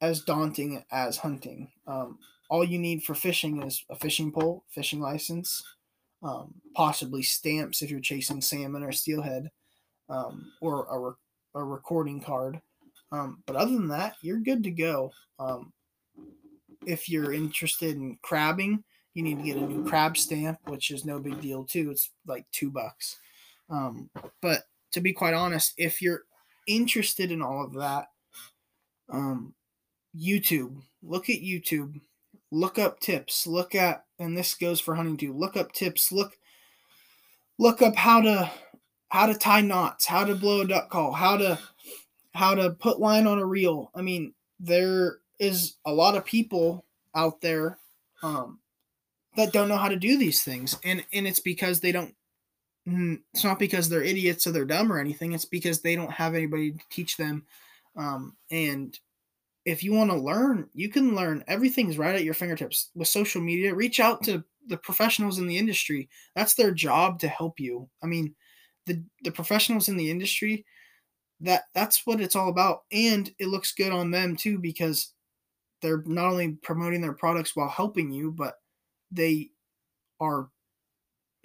as 0.05 0.23
daunting 0.23 0.85
as 0.91 1.17
hunting. 1.19 1.71
Um, 1.87 2.19
all 2.51 2.65
you 2.65 2.79
need 2.79 3.03
for 3.03 3.15
fishing 3.15 3.63
is 3.63 3.85
a 3.89 3.97
fishing 3.97 4.31
pole, 4.33 4.65
fishing 4.69 5.01
license, 5.01 5.63
um, 6.23 6.55
possibly 6.75 7.23
stamps 7.23 7.83
if 7.83 7.91
you're 7.91 8.01
chasing 8.01 8.41
salmon 8.43 8.83
or 8.83 8.93
steelhead. 8.93 9.51
um, 10.09 10.53
or 10.61 10.87
a, 10.91 10.99
re- 10.99 11.15
a 11.55 11.65
recording 11.65 12.21
card. 12.21 12.61
Um, 13.13 13.43
but 13.47 13.57
other 13.57 13.73
than 13.73 13.89
that, 13.89 14.17
you're 14.23 14.41
good 14.41 14.65
to 14.65 14.71
go. 14.71 15.13
Um, 15.39 15.73
if 16.87 17.09
you're 17.09 17.33
interested 17.33 17.97
in 17.97 18.19
crabbing, 18.23 18.85
you 19.15 19.23
need 19.23 19.39
to 19.39 19.45
get 19.45 19.57
a 19.57 19.61
new 19.61 19.85
crab 19.85 20.17
stamp, 20.17 20.59
which 20.67 20.91
is 20.91 21.05
no 21.05 21.19
big 21.21 21.41
deal 21.41 21.65
too. 21.65 21.91
It's 21.91 22.11
like 22.27 22.45
two 22.53 22.71
bucks. 22.71 23.17
Um, 23.71 24.11
but 24.43 24.65
to 24.93 25.01
be 25.01 25.13
quite 25.13 25.35
honest, 25.35 25.75
if 25.79 26.03
you're 26.03 26.23
interested 26.67 27.31
in 27.31 27.41
all 27.41 27.65
of 27.65 27.75
that, 27.75 28.09
um, 29.11 29.55
YouTube, 30.19 30.83
look 31.03 31.29
at 31.29 31.43
YouTube, 31.43 32.01
look 32.51 32.79
up 32.79 33.01
tips, 33.01 33.47
look 33.47 33.75
at, 33.75 34.05
and 34.19 34.37
this 34.37 34.55
goes 34.55 34.81
for 34.81 34.97
too. 35.17 35.33
Look 35.33 35.57
up 35.57 35.73
tips, 35.73 36.13
look, 36.13 36.39
look 37.59 37.83
up 37.83 37.97
how 37.97 38.21
to, 38.21 38.51
how 39.09 39.27
to 39.27 39.35
tie 39.35 39.61
knots, 39.61 40.07
how 40.07 40.25
to 40.25 40.35
blow 40.35 40.63
a 40.63 40.67
duck 40.67 40.91
call, 40.91 41.13
how 41.13 41.37
to, 41.37 41.59
how 42.35 42.55
to 42.55 42.71
put 42.71 43.01
line 43.01 43.27
on 43.27 43.39
a 43.39 43.45
reel. 43.47 43.91
I 43.95 44.03
mean, 44.03 44.35
there 44.59 45.19
is 45.39 45.75
a 45.85 45.93
lot 45.93 46.17
of 46.17 46.25
people 46.25 46.85
out 47.15 47.41
there 47.41 47.79
um, 48.23 48.59
that 49.37 49.53
don't 49.53 49.69
know 49.69 49.77
how 49.77 49.89
to 49.89 49.97
do 49.97 50.19
these 50.19 50.43
things, 50.43 50.77
and 50.85 51.05
and 51.13 51.27
it's 51.27 51.41
because 51.41 51.81
they 51.81 51.93
don't. 51.93 52.15
Mm, 52.89 53.21
it's 53.33 53.45
not 53.45 53.59
because 53.59 53.89
they're 53.89 54.03
idiots 54.03 54.47
or 54.47 54.53
they're 54.53 54.65
dumb 54.65 54.93
or 54.93 54.99
anything. 54.99 55.33
It's 55.33 55.47
because 55.47 55.81
they 55.81 55.97
don't 55.97 56.11
have 56.11 56.35
anybody 56.35 56.73
to 56.73 56.79
teach 56.91 57.17
them. 57.17 57.45
Um, 57.97 58.37
and 58.51 58.99
if 59.65 59.83
you 59.83 59.93
want 59.93 60.11
to 60.11 60.17
learn, 60.17 60.69
you 60.75 60.89
can 60.89 61.15
learn. 61.15 61.45
Everything's 61.47 61.99
right 61.99 62.15
at 62.15 62.25
your 62.25 62.35
fingertips 62.35 62.91
with 62.95 63.09
social 63.09 63.41
media. 63.41 63.75
Reach 63.75 64.01
out 64.01 64.23
to 64.25 64.45
the 64.67 64.77
professionals 64.77 65.39
in 65.39 65.47
the 65.47 65.57
industry. 65.57 66.09
That's 66.35 66.55
their 66.55 66.71
job 66.71 67.19
to 67.21 67.29
help 67.29 67.59
you. 67.59 67.89
I 68.03 68.07
mean, 68.07 68.35
the 68.87 69.03
the 69.23 69.31
professionals 69.31 69.89
in 69.89 69.97
the 69.97 70.11
industry 70.11 70.65
that 71.41 71.65
that's 71.75 72.07
what 72.07 72.21
it's 72.21 72.37
all 72.37 72.49
about 72.49 72.85
and 72.93 73.33
it 73.39 73.49
looks 73.49 73.73
good 73.73 73.93
on 73.93 74.11
them 74.11 74.37
too 74.37 74.59
because 74.59 75.13
they're 75.81 76.03
not 76.07 76.27
only 76.27 76.53
promoting 76.63 77.01
their 77.01 77.13
products 77.13 77.57
while 77.57 77.69
helping 77.69 78.11
you 78.11 78.31
but 78.31 78.61
they 79.11 79.51
are 80.21 80.49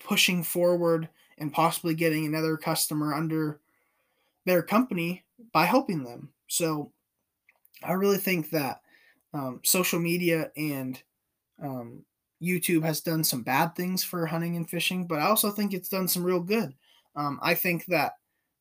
pushing 0.03 0.43
forward 0.43 1.09
and 1.37 1.53
possibly 1.53 1.93
getting 1.93 2.25
another 2.25 2.55
customer 2.57 3.13
under 3.13 3.59
their 4.45 4.61
company 4.61 5.23
by 5.51 5.65
helping 5.65 6.03
them 6.03 6.29
so 6.47 6.91
i 7.83 7.93
really 7.93 8.17
think 8.17 8.49
that 8.49 8.81
um, 9.33 9.59
social 9.63 9.99
media 9.99 10.51
and 10.57 11.01
um, 11.61 12.03
youtube 12.41 12.83
has 12.83 13.01
done 13.01 13.23
some 13.23 13.43
bad 13.43 13.75
things 13.75 14.03
for 14.03 14.25
hunting 14.25 14.55
and 14.55 14.69
fishing 14.69 15.05
but 15.05 15.19
i 15.19 15.27
also 15.27 15.51
think 15.51 15.73
it's 15.73 15.89
done 15.89 16.07
some 16.07 16.23
real 16.23 16.41
good. 16.41 16.73
Um, 17.15 17.39
i 17.41 17.53
think 17.53 17.85
that 17.85 18.13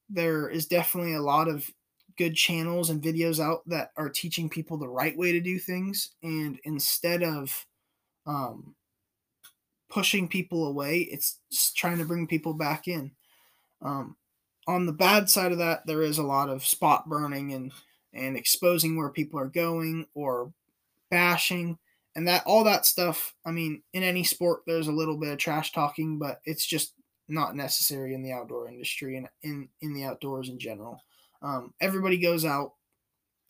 there 0.08 0.48
is 0.48 0.66
definitely 0.66 1.14
a 1.14 1.22
lot 1.22 1.48
of 1.48 1.70
good 2.18 2.34
channels 2.34 2.90
and 2.90 3.00
videos 3.00 3.40
out 3.42 3.62
that 3.66 3.92
are 3.96 4.08
teaching 4.08 4.50
people 4.50 4.76
the 4.76 4.88
right 4.88 5.16
way 5.16 5.32
to 5.32 5.40
do 5.40 5.58
things 5.58 6.10
and 6.22 6.58
instead 6.64 7.22
of 7.22 7.66
um, 8.26 8.74
pushing 9.88 10.28
people 10.28 10.66
away 10.66 10.98
it's 10.98 11.38
trying 11.74 11.98
to 11.98 12.04
bring 12.04 12.26
people 12.26 12.52
back 12.52 12.88
in. 12.88 13.10
Um, 13.80 14.16
on 14.66 14.84
the 14.84 14.92
bad 14.92 15.30
side 15.30 15.52
of 15.52 15.58
that 15.58 15.86
there 15.86 16.02
is 16.02 16.18
a 16.18 16.22
lot 16.22 16.50
of 16.50 16.66
spot 16.66 17.08
burning 17.08 17.52
and 17.52 17.72
and 18.12 18.36
exposing 18.36 18.96
where 18.96 19.10
people 19.10 19.38
are 19.38 19.48
going 19.48 20.06
or 20.14 20.52
bashing 21.10 21.78
and 22.16 22.28
that 22.28 22.42
all 22.46 22.64
that 22.64 22.84
stuff 22.84 23.34
i 23.46 23.50
mean 23.50 23.82
in 23.92 24.02
any 24.02 24.24
sport 24.24 24.60
there's 24.66 24.88
a 24.88 24.92
little 24.92 25.16
bit 25.16 25.32
of 25.32 25.38
trash 25.38 25.72
talking 25.72 26.18
but 26.18 26.40
it's 26.44 26.66
just 26.66 26.94
not 27.28 27.54
necessary 27.54 28.14
in 28.14 28.22
the 28.22 28.32
outdoor 28.32 28.68
industry 28.68 29.16
and 29.16 29.28
in, 29.42 29.68
in 29.80 29.92
the 29.92 30.04
outdoors 30.04 30.48
in 30.48 30.58
general. 30.58 31.02
Um, 31.42 31.74
everybody 31.80 32.18
goes 32.18 32.44
out, 32.44 32.72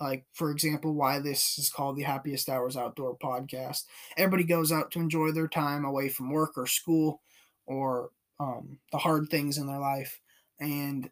like, 0.00 0.26
for 0.32 0.50
example, 0.50 0.94
why 0.94 1.20
this 1.20 1.58
is 1.58 1.70
called 1.70 1.96
the 1.96 2.02
Happiest 2.02 2.48
Hours 2.48 2.76
Outdoor 2.76 3.16
Podcast. 3.16 3.84
Everybody 4.16 4.44
goes 4.44 4.72
out 4.72 4.90
to 4.92 5.00
enjoy 5.00 5.30
their 5.30 5.48
time 5.48 5.84
away 5.84 6.08
from 6.08 6.30
work 6.30 6.52
or 6.56 6.66
school 6.66 7.22
or 7.66 8.10
um, 8.40 8.78
the 8.92 8.98
hard 8.98 9.28
things 9.28 9.58
in 9.58 9.66
their 9.66 9.78
life. 9.78 10.20
And 10.60 11.08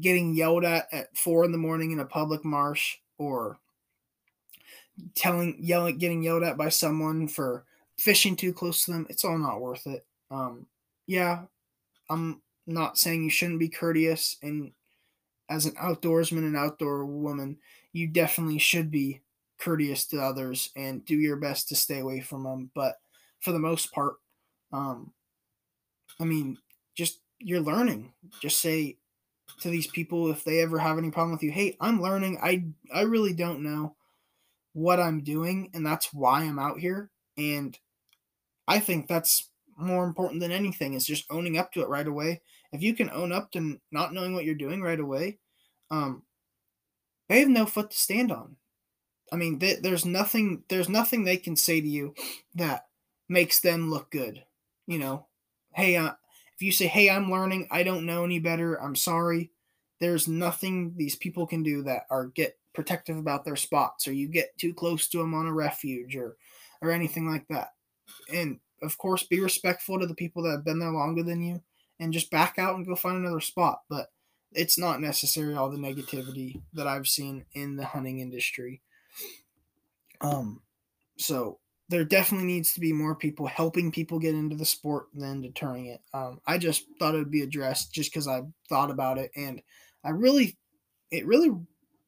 getting 0.00 0.34
yelled 0.34 0.64
at 0.64 0.88
at 0.92 1.16
four 1.16 1.44
in 1.44 1.52
the 1.52 1.58
morning 1.58 1.92
in 1.92 2.00
a 2.00 2.04
public 2.04 2.44
marsh 2.44 2.96
or 3.18 3.58
telling 5.14 5.56
yelling 5.58 5.98
getting 5.98 6.22
yelled 6.22 6.42
at 6.42 6.56
by 6.56 6.68
someone 6.68 7.26
for 7.28 7.64
fishing 7.98 8.36
too 8.36 8.52
close 8.52 8.84
to 8.84 8.92
them 8.92 9.06
it's 9.10 9.24
all 9.24 9.38
not 9.38 9.60
worth 9.60 9.86
it 9.86 10.04
um, 10.32 10.66
yeah, 11.06 11.42
I'm 12.08 12.40
not 12.66 12.96
saying 12.96 13.22
you 13.22 13.30
shouldn't 13.30 13.58
be 13.58 13.68
courteous 13.68 14.38
and 14.42 14.72
as 15.50 15.66
an 15.66 15.72
outdoorsman 15.72 16.38
and 16.38 16.56
outdoor 16.56 17.04
woman, 17.04 17.58
you 17.92 18.06
definitely 18.06 18.58
should 18.58 18.90
be 18.90 19.20
courteous 19.58 20.06
to 20.06 20.22
others 20.22 20.70
and 20.74 21.04
do 21.04 21.14
your 21.14 21.36
best 21.36 21.68
to 21.68 21.76
stay 21.76 22.00
away 22.00 22.20
from 22.20 22.44
them. 22.44 22.70
But 22.74 22.94
for 23.40 23.52
the 23.52 23.58
most 23.58 23.92
part, 23.92 24.14
um, 24.72 25.12
I 26.18 26.24
mean, 26.24 26.56
just 26.94 27.20
you're 27.38 27.60
learning. 27.60 28.12
Just 28.40 28.60
say 28.60 28.96
to 29.60 29.70
these 29.70 29.86
people 29.86 30.30
if 30.30 30.44
they 30.44 30.60
ever 30.60 30.78
have 30.78 30.98
any 30.98 31.10
problem 31.10 31.32
with 31.32 31.42
you, 31.42 31.52
"Hey, 31.52 31.76
I'm 31.80 32.00
learning. 32.00 32.38
I 32.42 32.66
I 32.92 33.02
really 33.02 33.32
don't 33.32 33.62
know 33.62 33.96
what 34.74 35.00
I'm 35.00 35.22
doing, 35.22 35.70
and 35.74 35.84
that's 35.86 36.12
why 36.12 36.42
I'm 36.42 36.58
out 36.58 36.80
here." 36.80 37.10
And 37.36 37.78
I 38.68 38.80
think 38.80 39.08
that's 39.08 39.50
more 39.76 40.04
important 40.04 40.40
than 40.40 40.52
anything 40.52 40.94
is 40.94 41.06
just 41.06 41.26
owning 41.30 41.58
up 41.58 41.72
to 41.72 41.82
it 41.82 41.88
right 41.88 42.06
away. 42.06 42.42
If 42.72 42.82
you 42.82 42.94
can 42.94 43.10
own 43.10 43.32
up 43.32 43.50
to 43.52 43.80
not 43.90 44.12
knowing 44.14 44.34
what 44.34 44.44
you're 44.44 44.54
doing 44.54 44.82
right 44.82 45.00
away, 45.00 45.38
um, 45.90 46.24
they 47.28 47.40
have 47.40 47.48
no 47.48 47.66
foot 47.66 47.90
to 47.90 47.96
stand 47.96 48.30
on. 48.30 48.56
I 49.32 49.36
mean, 49.36 49.58
they, 49.58 49.76
there's 49.76 50.04
nothing 50.04 50.64
there's 50.68 50.88
nothing 50.88 51.24
they 51.24 51.36
can 51.38 51.56
say 51.56 51.80
to 51.80 51.88
you 51.88 52.14
that 52.54 52.86
makes 53.28 53.60
them 53.60 53.90
look 53.90 54.10
good. 54.10 54.44
You 54.86 54.98
know, 54.98 55.26
hey, 55.74 55.96
uh, 55.96 56.12
if 56.62 56.66
you 56.66 56.70
say, 56.72 56.86
"Hey, 56.86 57.10
I'm 57.10 57.28
learning. 57.28 57.66
I 57.72 57.82
don't 57.82 58.06
know 58.06 58.24
any 58.24 58.38
better. 58.38 58.80
I'm 58.80 58.94
sorry." 58.94 59.50
There's 59.98 60.28
nothing 60.28 60.94
these 60.96 61.16
people 61.16 61.44
can 61.44 61.64
do 61.64 61.82
that 61.82 62.04
are 62.08 62.26
get 62.28 62.56
protective 62.72 63.16
about 63.16 63.44
their 63.44 63.56
spots, 63.56 64.06
or 64.06 64.12
you 64.12 64.28
get 64.28 64.56
too 64.58 64.72
close 64.72 65.08
to 65.08 65.18
them 65.18 65.34
on 65.34 65.46
a 65.46 65.52
refuge, 65.52 66.14
or 66.14 66.36
or 66.80 66.92
anything 66.92 67.28
like 67.28 67.48
that. 67.48 67.74
And 68.32 68.60
of 68.80 68.96
course, 68.96 69.24
be 69.24 69.40
respectful 69.40 69.98
to 69.98 70.06
the 70.06 70.14
people 70.14 70.44
that 70.44 70.52
have 70.52 70.64
been 70.64 70.78
there 70.78 70.92
longer 70.92 71.24
than 71.24 71.42
you 71.42 71.62
and 71.98 72.12
just 72.12 72.30
back 72.30 72.58
out 72.58 72.76
and 72.76 72.86
go 72.86 72.94
find 72.94 73.16
another 73.16 73.40
spot. 73.40 73.82
But 73.90 74.12
it's 74.52 74.78
not 74.78 75.00
necessary 75.00 75.54
all 75.54 75.68
the 75.68 75.78
negativity 75.78 76.62
that 76.74 76.86
I've 76.86 77.08
seen 77.08 77.44
in 77.54 77.74
the 77.74 77.86
hunting 77.86 78.20
industry. 78.20 78.82
Um, 80.20 80.62
so 81.18 81.58
there 81.92 82.04
definitely 82.04 82.46
needs 82.46 82.72
to 82.72 82.80
be 82.80 82.92
more 82.92 83.14
people 83.14 83.46
helping 83.46 83.92
people 83.92 84.18
get 84.18 84.34
into 84.34 84.56
the 84.56 84.64
sport 84.64 85.06
than 85.14 85.42
deterring 85.42 85.86
it. 85.86 86.00
Um, 86.12 86.40
I 86.46 86.58
just 86.58 86.86
thought 86.98 87.14
it 87.14 87.18
would 87.18 87.30
be 87.30 87.42
addressed 87.42 87.92
just 87.92 88.10
because 88.12 88.26
I 88.26 88.42
thought 88.68 88.90
about 88.90 89.18
it, 89.18 89.30
and 89.36 89.62
I 90.02 90.10
really, 90.10 90.56
it 91.10 91.26
really 91.26 91.50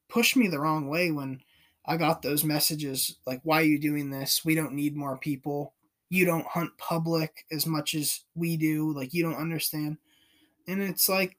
pushed 0.09 0.35
me 0.35 0.47
the 0.47 0.59
wrong 0.59 0.89
way 0.89 1.11
when 1.11 1.39
I 1.85 1.97
got 1.97 2.21
those 2.21 2.43
messages 2.43 3.17
like, 3.25 3.41
"Why 3.43 3.61
are 3.61 3.65
you 3.65 3.79
doing 3.79 4.09
this? 4.09 4.43
We 4.43 4.55
don't 4.55 4.73
need 4.73 4.97
more 4.97 5.17
people." 5.17 5.75
you 6.09 6.25
don't 6.25 6.45
hunt 6.45 6.77
public 6.77 7.45
as 7.51 7.65
much 7.65 7.95
as 7.95 8.21
we 8.35 8.57
do 8.57 8.93
like 8.93 9.13
you 9.13 9.23
don't 9.23 9.35
understand 9.35 9.97
and 10.67 10.81
it's 10.81 11.09
like 11.09 11.37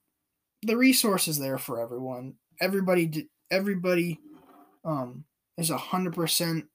the 0.62 0.76
resource 0.76 1.28
is 1.28 1.38
there 1.38 1.58
for 1.58 1.80
everyone 1.80 2.34
everybody 2.60 3.28
everybody 3.50 4.20
um 4.84 5.24
is 5.56 5.70
a 5.70 5.76
hundred 5.76 6.14
percent 6.14 6.66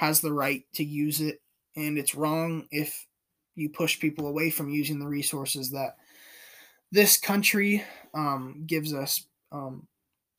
has 0.00 0.22
the 0.22 0.32
right 0.32 0.64
to 0.72 0.82
use 0.82 1.20
it 1.20 1.42
and 1.76 1.98
it's 1.98 2.14
wrong 2.14 2.66
if 2.70 3.06
you 3.54 3.68
push 3.68 4.00
people 4.00 4.28
away 4.28 4.48
from 4.48 4.70
using 4.70 4.98
the 4.98 5.06
resources 5.06 5.70
that 5.70 5.96
this 6.90 7.18
country 7.18 7.84
um, 8.14 8.62
gives 8.66 8.94
us 8.94 9.26
um, 9.52 9.86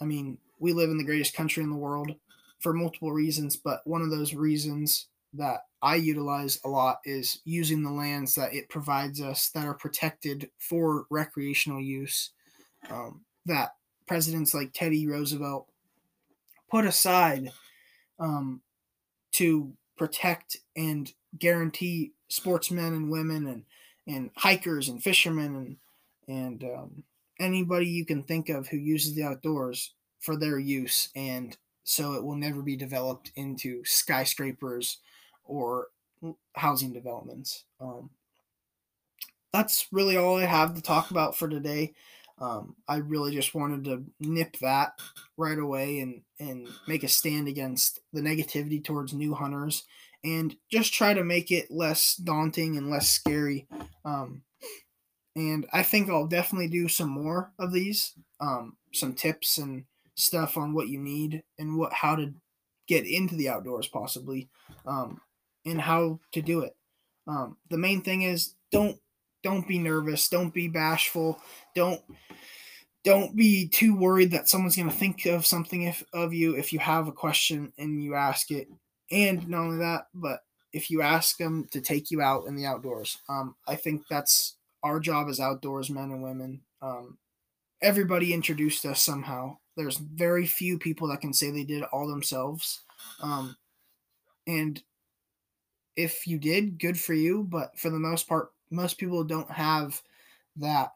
i 0.01 0.05
mean 0.05 0.35
we 0.57 0.73
live 0.73 0.89
in 0.89 0.97
the 0.97 1.03
greatest 1.03 1.35
country 1.35 1.61
in 1.61 1.69
the 1.69 1.75
world 1.75 2.11
for 2.57 2.73
multiple 2.73 3.11
reasons 3.11 3.55
but 3.55 3.81
one 3.85 4.01
of 4.01 4.09
those 4.09 4.33
reasons 4.33 5.09
that 5.33 5.59
I 5.81 5.95
utilize 5.95 6.59
a 6.65 6.67
lot 6.67 6.99
is 7.05 7.39
using 7.45 7.83
the 7.83 7.91
lands 7.91 8.35
that 8.35 8.53
it 8.53 8.69
provides 8.69 9.21
us 9.21 9.49
that 9.49 9.65
are 9.65 9.73
protected 9.73 10.49
for 10.59 11.05
recreational 11.09 11.79
use. 11.79 12.31
Um, 12.89 13.21
that 13.45 13.71
presidents 14.07 14.53
like 14.53 14.73
Teddy 14.73 15.07
Roosevelt 15.07 15.67
put 16.69 16.85
aside 16.85 17.51
um, 18.19 18.61
to 19.41 19.73
protect 19.97 20.57
and 20.75 21.11
guarantee 21.39 22.11
sportsmen 22.29 22.93
and 22.93 23.09
women 23.09 23.47
and 23.47 23.63
and 24.07 24.29
hikers 24.35 24.87
and 24.87 25.01
fishermen 25.01 25.55
and 25.55 25.77
and 26.27 26.63
um, 26.63 27.03
anybody 27.39 27.87
you 27.87 28.05
can 28.05 28.21
think 28.21 28.49
of 28.49 28.67
who 28.67 28.77
uses 28.77 29.15
the 29.15 29.23
outdoors 29.23 29.93
for 30.19 30.35
their 30.35 30.59
use 30.59 31.09
and 31.15 31.57
so 31.83 32.13
it 32.13 32.23
will 32.23 32.35
never 32.35 32.61
be 32.61 32.75
developed 32.75 33.31
into 33.35 33.83
skyscrapers 33.83 34.99
or 35.43 35.87
housing 36.55 36.93
developments. 36.93 37.65
Um, 37.79 38.11
that's 39.51 39.87
really 39.91 40.17
all 40.17 40.37
I 40.37 40.45
have 40.45 40.75
to 40.75 40.81
talk 40.81 41.09
about 41.09 41.35
for 41.35 41.49
today. 41.49 41.93
Um, 42.41 42.75
I 42.87 42.97
really 42.97 43.33
just 43.33 43.53
wanted 43.53 43.83
to 43.85 44.03
nip 44.19 44.57
that 44.61 44.99
right 45.37 45.59
away 45.59 45.99
and 45.99 46.23
and 46.39 46.67
make 46.87 47.03
a 47.03 47.07
stand 47.07 47.47
against 47.47 47.99
the 48.11 48.21
negativity 48.21 48.83
towards 48.83 49.13
new 49.13 49.35
hunters 49.35 49.83
and 50.23 50.55
just 50.69 50.93
try 50.93 51.13
to 51.13 51.23
make 51.23 51.51
it 51.51 51.69
less 51.71 52.15
daunting 52.15 52.77
and 52.77 52.89
less 52.89 53.09
scary. 53.09 53.67
Um, 54.03 54.41
and 55.35 55.65
I 55.71 55.83
think 55.83 56.09
I'll 56.09 56.27
definitely 56.27 56.67
do 56.67 56.87
some 56.87 57.09
more 57.09 57.51
of 57.57 57.71
these, 57.71 58.13
um, 58.39 58.75
some 58.93 59.13
tips 59.13 59.57
and 59.57 59.85
stuff 60.15 60.57
on 60.57 60.73
what 60.73 60.89
you 60.89 60.99
need 60.99 61.43
and 61.57 61.77
what 61.77 61.93
how 61.93 62.15
to 62.15 62.33
get 62.87 63.05
into 63.05 63.35
the 63.35 63.49
outdoors 63.49 63.87
possibly, 63.87 64.49
um, 64.85 65.21
and 65.65 65.79
how 65.79 66.19
to 66.33 66.41
do 66.41 66.61
it. 66.61 66.75
Um, 67.27 67.57
the 67.69 67.77
main 67.77 68.01
thing 68.01 68.23
is 68.23 68.55
don't 68.71 68.97
don't 69.43 69.67
be 69.67 69.79
nervous, 69.79 70.29
don't 70.29 70.53
be 70.53 70.67
bashful, 70.67 71.39
don't 71.75 72.01
don't 73.03 73.35
be 73.35 73.67
too 73.67 73.95
worried 73.95 74.31
that 74.31 74.47
someone's 74.47 74.75
going 74.75 74.89
to 74.89 74.95
think 74.95 75.25
of 75.25 75.45
something 75.45 75.83
if 75.83 76.03
of 76.13 76.33
you 76.33 76.55
if 76.55 76.71
you 76.71 76.79
have 76.79 77.07
a 77.07 77.11
question 77.11 77.73
and 77.77 78.03
you 78.03 78.15
ask 78.15 78.51
it. 78.51 78.67
And 79.11 79.47
not 79.47 79.61
only 79.61 79.77
that 79.79 80.07
but 80.13 80.41
if 80.73 80.89
you 80.89 81.01
ask 81.01 81.37
them 81.37 81.67
to 81.71 81.81
take 81.81 82.11
you 82.11 82.21
out 82.21 82.45
in 82.47 82.55
the 82.55 82.65
outdoors 82.65 83.17
um, 83.27 83.55
i 83.67 83.75
think 83.75 84.03
that's 84.09 84.55
our 84.83 85.01
job 85.01 85.27
as 85.27 85.39
outdoors 85.39 85.89
men 85.89 86.11
and 86.11 86.23
women 86.23 86.61
um, 86.81 87.17
everybody 87.81 88.33
introduced 88.33 88.85
us 88.85 89.01
somehow. 89.01 89.57
There's 89.75 89.97
very 89.97 90.45
few 90.45 90.77
people 90.77 91.07
that 91.09 91.21
can 91.21 91.33
say 91.33 91.49
they 91.49 91.63
did 91.63 91.83
it 91.83 91.89
all 91.91 92.07
themselves 92.07 92.81
um, 93.21 93.55
and 94.47 94.81
if 95.95 96.27
you 96.27 96.37
did 96.37 96.79
good 96.79 96.99
for 96.99 97.13
you 97.13 97.43
but 97.49 97.77
for 97.77 97.89
the 97.89 97.99
most 97.99 98.27
part 98.27 98.51
most 98.71 98.97
people 98.97 99.23
don't 99.23 99.51
have 99.51 100.01
that 100.57 100.93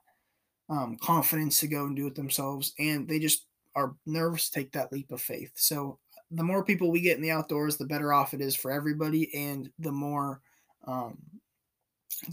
um, 0.70 0.98
confidence 1.02 1.60
to 1.60 1.68
go 1.68 1.86
and 1.86 1.96
do 1.96 2.08
it 2.08 2.16
themselves, 2.16 2.74
and 2.80 3.08
they 3.08 3.20
just 3.20 3.46
are 3.76 3.96
nervous 4.06 4.50
to 4.50 4.60
take 4.60 4.72
that 4.72 4.92
leap 4.92 5.12
of 5.12 5.22
faith. 5.22 5.52
So 5.56 6.00
the 6.32 6.44
more 6.44 6.64
people 6.64 6.92
we 6.92 7.02
get 7.02 7.18
in 7.18 7.22
the 7.22 7.32
outdoors, 7.32 7.78
the 7.78 7.86
better 7.86 8.14
off 8.14 8.34
it 8.34 8.42
is 8.42 8.56
for 8.56 8.72
everybody, 8.72 9.34
and 9.36 9.70
the 9.80 9.92
more 9.92 10.42
um, 10.88 11.18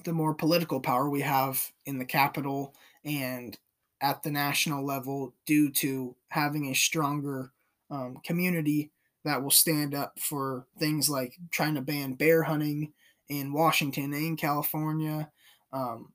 the 0.05 0.13
more 0.13 0.35
political 0.35 0.81
power 0.81 1.11
we 1.11 1.21
have 1.21 1.71
in 1.87 1.99
the 1.99 2.05
capital 2.05 2.75
and 3.05 3.59
at 4.01 4.23
the 4.23 4.31
national 4.31 4.85
level 4.85 5.35
due 5.47 5.71
to 5.71 6.15
having 6.29 6.67
a 6.67 6.75
stronger 6.75 7.53
um, 7.91 8.19
community 8.25 8.91
that 9.25 9.43
will 9.43 9.51
stand 9.51 9.95
up 9.95 10.19
for 10.19 10.67
things 10.79 11.09
like 11.09 11.37
trying 11.51 11.75
to 11.75 11.81
ban 11.81 12.15
bear 12.15 12.43
hunting 12.43 12.93
in 13.29 13.53
Washington 13.53 14.13
and 14.13 14.39
California, 14.39 15.31
um, 15.73 16.13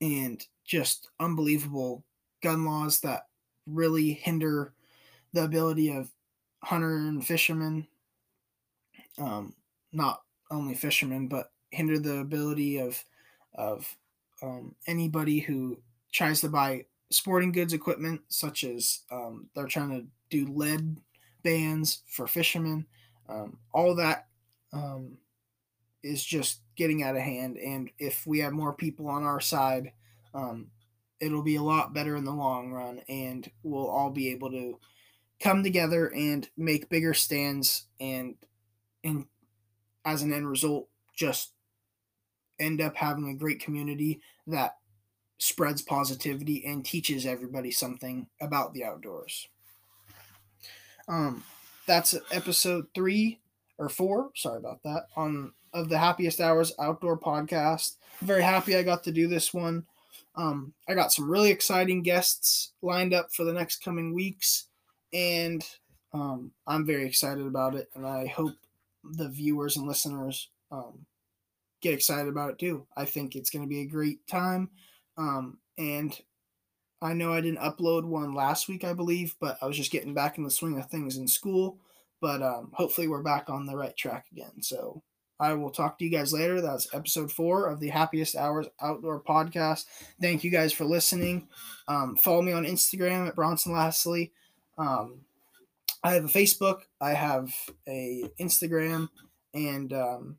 and 0.00 0.44
just 0.64 1.08
unbelievable 1.18 2.04
gun 2.42 2.64
laws 2.64 3.00
that 3.00 3.26
really 3.66 4.12
hinder 4.12 4.72
the 5.32 5.44
ability 5.44 5.90
of 5.90 6.10
hunter 6.62 6.96
and 6.96 7.26
fishermen, 7.26 7.86
um, 9.18 9.54
not 9.92 10.22
only 10.50 10.74
fishermen, 10.74 11.28
but 11.28 11.50
hinder 11.70 11.98
the 11.98 12.18
ability 12.18 12.78
of 12.78 13.02
of 13.54 13.96
um, 14.42 14.74
anybody 14.86 15.40
who 15.40 15.78
tries 16.12 16.40
to 16.40 16.48
buy 16.48 16.84
sporting 17.10 17.52
goods 17.52 17.72
equipment, 17.72 18.20
such 18.28 18.64
as 18.64 19.00
um, 19.10 19.48
they're 19.54 19.66
trying 19.66 19.90
to 19.90 20.06
do 20.30 20.52
lead 20.52 20.98
bans 21.42 22.02
for 22.06 22.26
fishermen. 22.26 22.86
Um, 23.28 23.58
all 23.72 23.94
that 23.96 24.26
um, 24.72 25.18
is 26.02 26.24
just 26.24 26.60
getting 26.76 27.02
out 27.02 27.16
of 27.16 27.22
hand. 27.22 27.56
And 27.56 27.90
if 27.98 28.26
we 28.26 28.40
have 28.40 28.52
more 28.52 28.72
people 28.72 29.08
on 29.08 29.24
our 29.24 29.40
side 29.40 29.92
um, 30.34 30.68
it'll 31.20 31.42
be 31.42 31.56
a 31.56 31.62
lot 31.62 31.94
better 31.94 32.16
in 32.16 32.24
the 32.24 32.32
long 32.32 32.70
run, 32.70 33.00
and 33.08 33.50
we'll 33.62 33.88
all 33.88 34.10
be 34.10 34.30
able 34.30 34.50
to 34.50 34.78
come 35.40 35.62
together 35.62 36.08
and 36.08 36.48
make 36.56 36.88
bigger 36.88 37.14
stands, 37.14 37.86
and 38.00 38.36
and 39.04 39.26
as 40.04 40.22
an 40.22 40.32
end 40.32 40.48
result, 40.48 40.88
just 41.14 41.52
end 42.58 42.80
up 42.80 42.96
having 42.96 43.28
a 43.28 43.34
great 43.34 43.60
community 43.60 44.20
that 44.46 44.76
spreads 45.38 45.82
positivity 45.82 46.64
and 46.64 46.84
teaches 46.84 47.24
everybody 47.24 47.70
something 47.70 48.26
about 48.40 48.74
the 48.74 48.84
outdoors. 48.84 49.48
Um, 51.06 51.44
that's 51.86 52.14
episode 52.32 52.86
three 52.94 53.40
or 53.78 53.88
four. 53.88 54.30
Sorry 54.34 54.58
about 54.58 54.82
that. 54.82 55.06
On 55.16 55.52
of 55.72 55.88
the 55.88 55.98
Happiest 55.98 56.40
Hours 56.40 56.72
Outdoor 56.78 57.18
Podcast. 57.18 57.96
I'm 58.20 58.26
very 58.26 58.42
happy 58.42 58.76
I 58.76 58.82
got 58.82 59.04
to 59.04 59.12
do 59.12 59.28
this 59.28 59.52
one. 59.52 59.84
Um, 60.36 60.72
I 60.88 60.94
got 60.94 61.12
some 61.12 61.30
really 61.30 61.50
exciting 61.50 62.02
guests 62.02 62.72
lined 62.82 63.12
up 63.12 63.32
for 63.32 63.44
the 63.44 63.52
next 63.52 63.82
coming 63.84 64.14
weeks, 64.14 64.68
and 65.12 65.64
um, 66.12 66.52
I'm 66.66 66.86
very 66.86 67.06
excited 67.06 67.46
about 67.46 67.74
it. 67.74 67.88
And 67.94 68.06
I 68.06 68.26
hope 68.26 68.54
the 69.04 69.28
viewers 69.28 69.76
and 69.76 69.86
listeners 69.86 70.48
um, 70.70 71.06
get 71.80 71.94
excited 71.94 72.28
about 72.28 72.50
it 72.50 72.58
too. 72.58 72.86
I 72.96 73.04
think 73.04 73.34
it's 73.34 73.50
going 73.50 73.64
to 73.64 73.68
be 73.68 73.80
a 73.80 73.86
great 73.86 74.26
time. 74.26 74.70
Um, 75.16 75.58
and 75.76 76.18
I 77.00 77.12
know 77.12 77.32
I 77.32 77.40
didn't 77.40 77.60
upload 77.60 78.04
one 78.04 78.34
last 78.34 78.68
week, 78.68 78.84
I 78.84 78.92
believe, 78.92 79.36
but 79.40 79.58
I 79.62 79.66
was 79.66 79.76
just 79.76 79.92
getting 79.92 80.14
back 80.14 80.38
in 80.38 80.44
the 80.44 80.50
swing 80.50 80.78
of 80.78 80.86
things 80.86 81.16
in 81.16 81.28
school. 81.28 81.78
But 82.20 82.42
um, 82.42 82.70
hopefully, 82.74 83.06
we're 83.06 83.22
back 83.22 83.48
on 83.48 83.66
the 83.66 83.76
right 83.76 83.96
track 83.96 84.26
again. 84.32 84.60
So 84.60 85.02
I 85.40 85.54
will 85.54 85.70
talk 85.70 85.98
to 85.98 86.04
you 86.04 86.10
guys 86.10 86.32
later. 86.32 86.60
That's 86.60 86.92
episode 86.92 87.30
four 87.30 87.66
of 87.66 87.80
the 87.80 87.88
Happiest 87.88 88.36
Hours 88.36 88.66
Outdoor 88.80 89.22
Podcast. 89.22 89.84
Thank 90.20 90.44
you 90.44 90.50
guys 90.50 90.72
for 90.72 90.84
listening. 90.84 91.48
Um, 91.86 92.16
follow 92.16 92.42
me 92.42 92.52
on 92.52 92.64
Instagram 92.64 93.28
at 93.28 93.36
Bronson 93.36 93.72
Lasley. 93.72 94.32
Um, 94.76 95.20
I 96.02 96.14
have 96.14 96.24
a 96.24 96.28
Facebook, 96.28 96.82
I 97.00 97.10
have 97.10 97.52
a 97.88 98.24
Instagram, 98.40 99.08
and 99.54 99.92
um, 99.92 100.38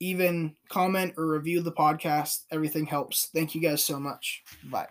even 0.00 0.54
comment 0.68 1.14
or 1.16 1.26
review 1.26 1.60
the 1.60 1.72
podcast. 1.72 2.44
Everything 2.50 2.86
helps. 2.86 3.30
Thank 3.34 3.54
you 3.54 3.60
guys 3.60 3.84
so 3.84 3.98
much. 3.98 4.42
Bye. 4.64 4.88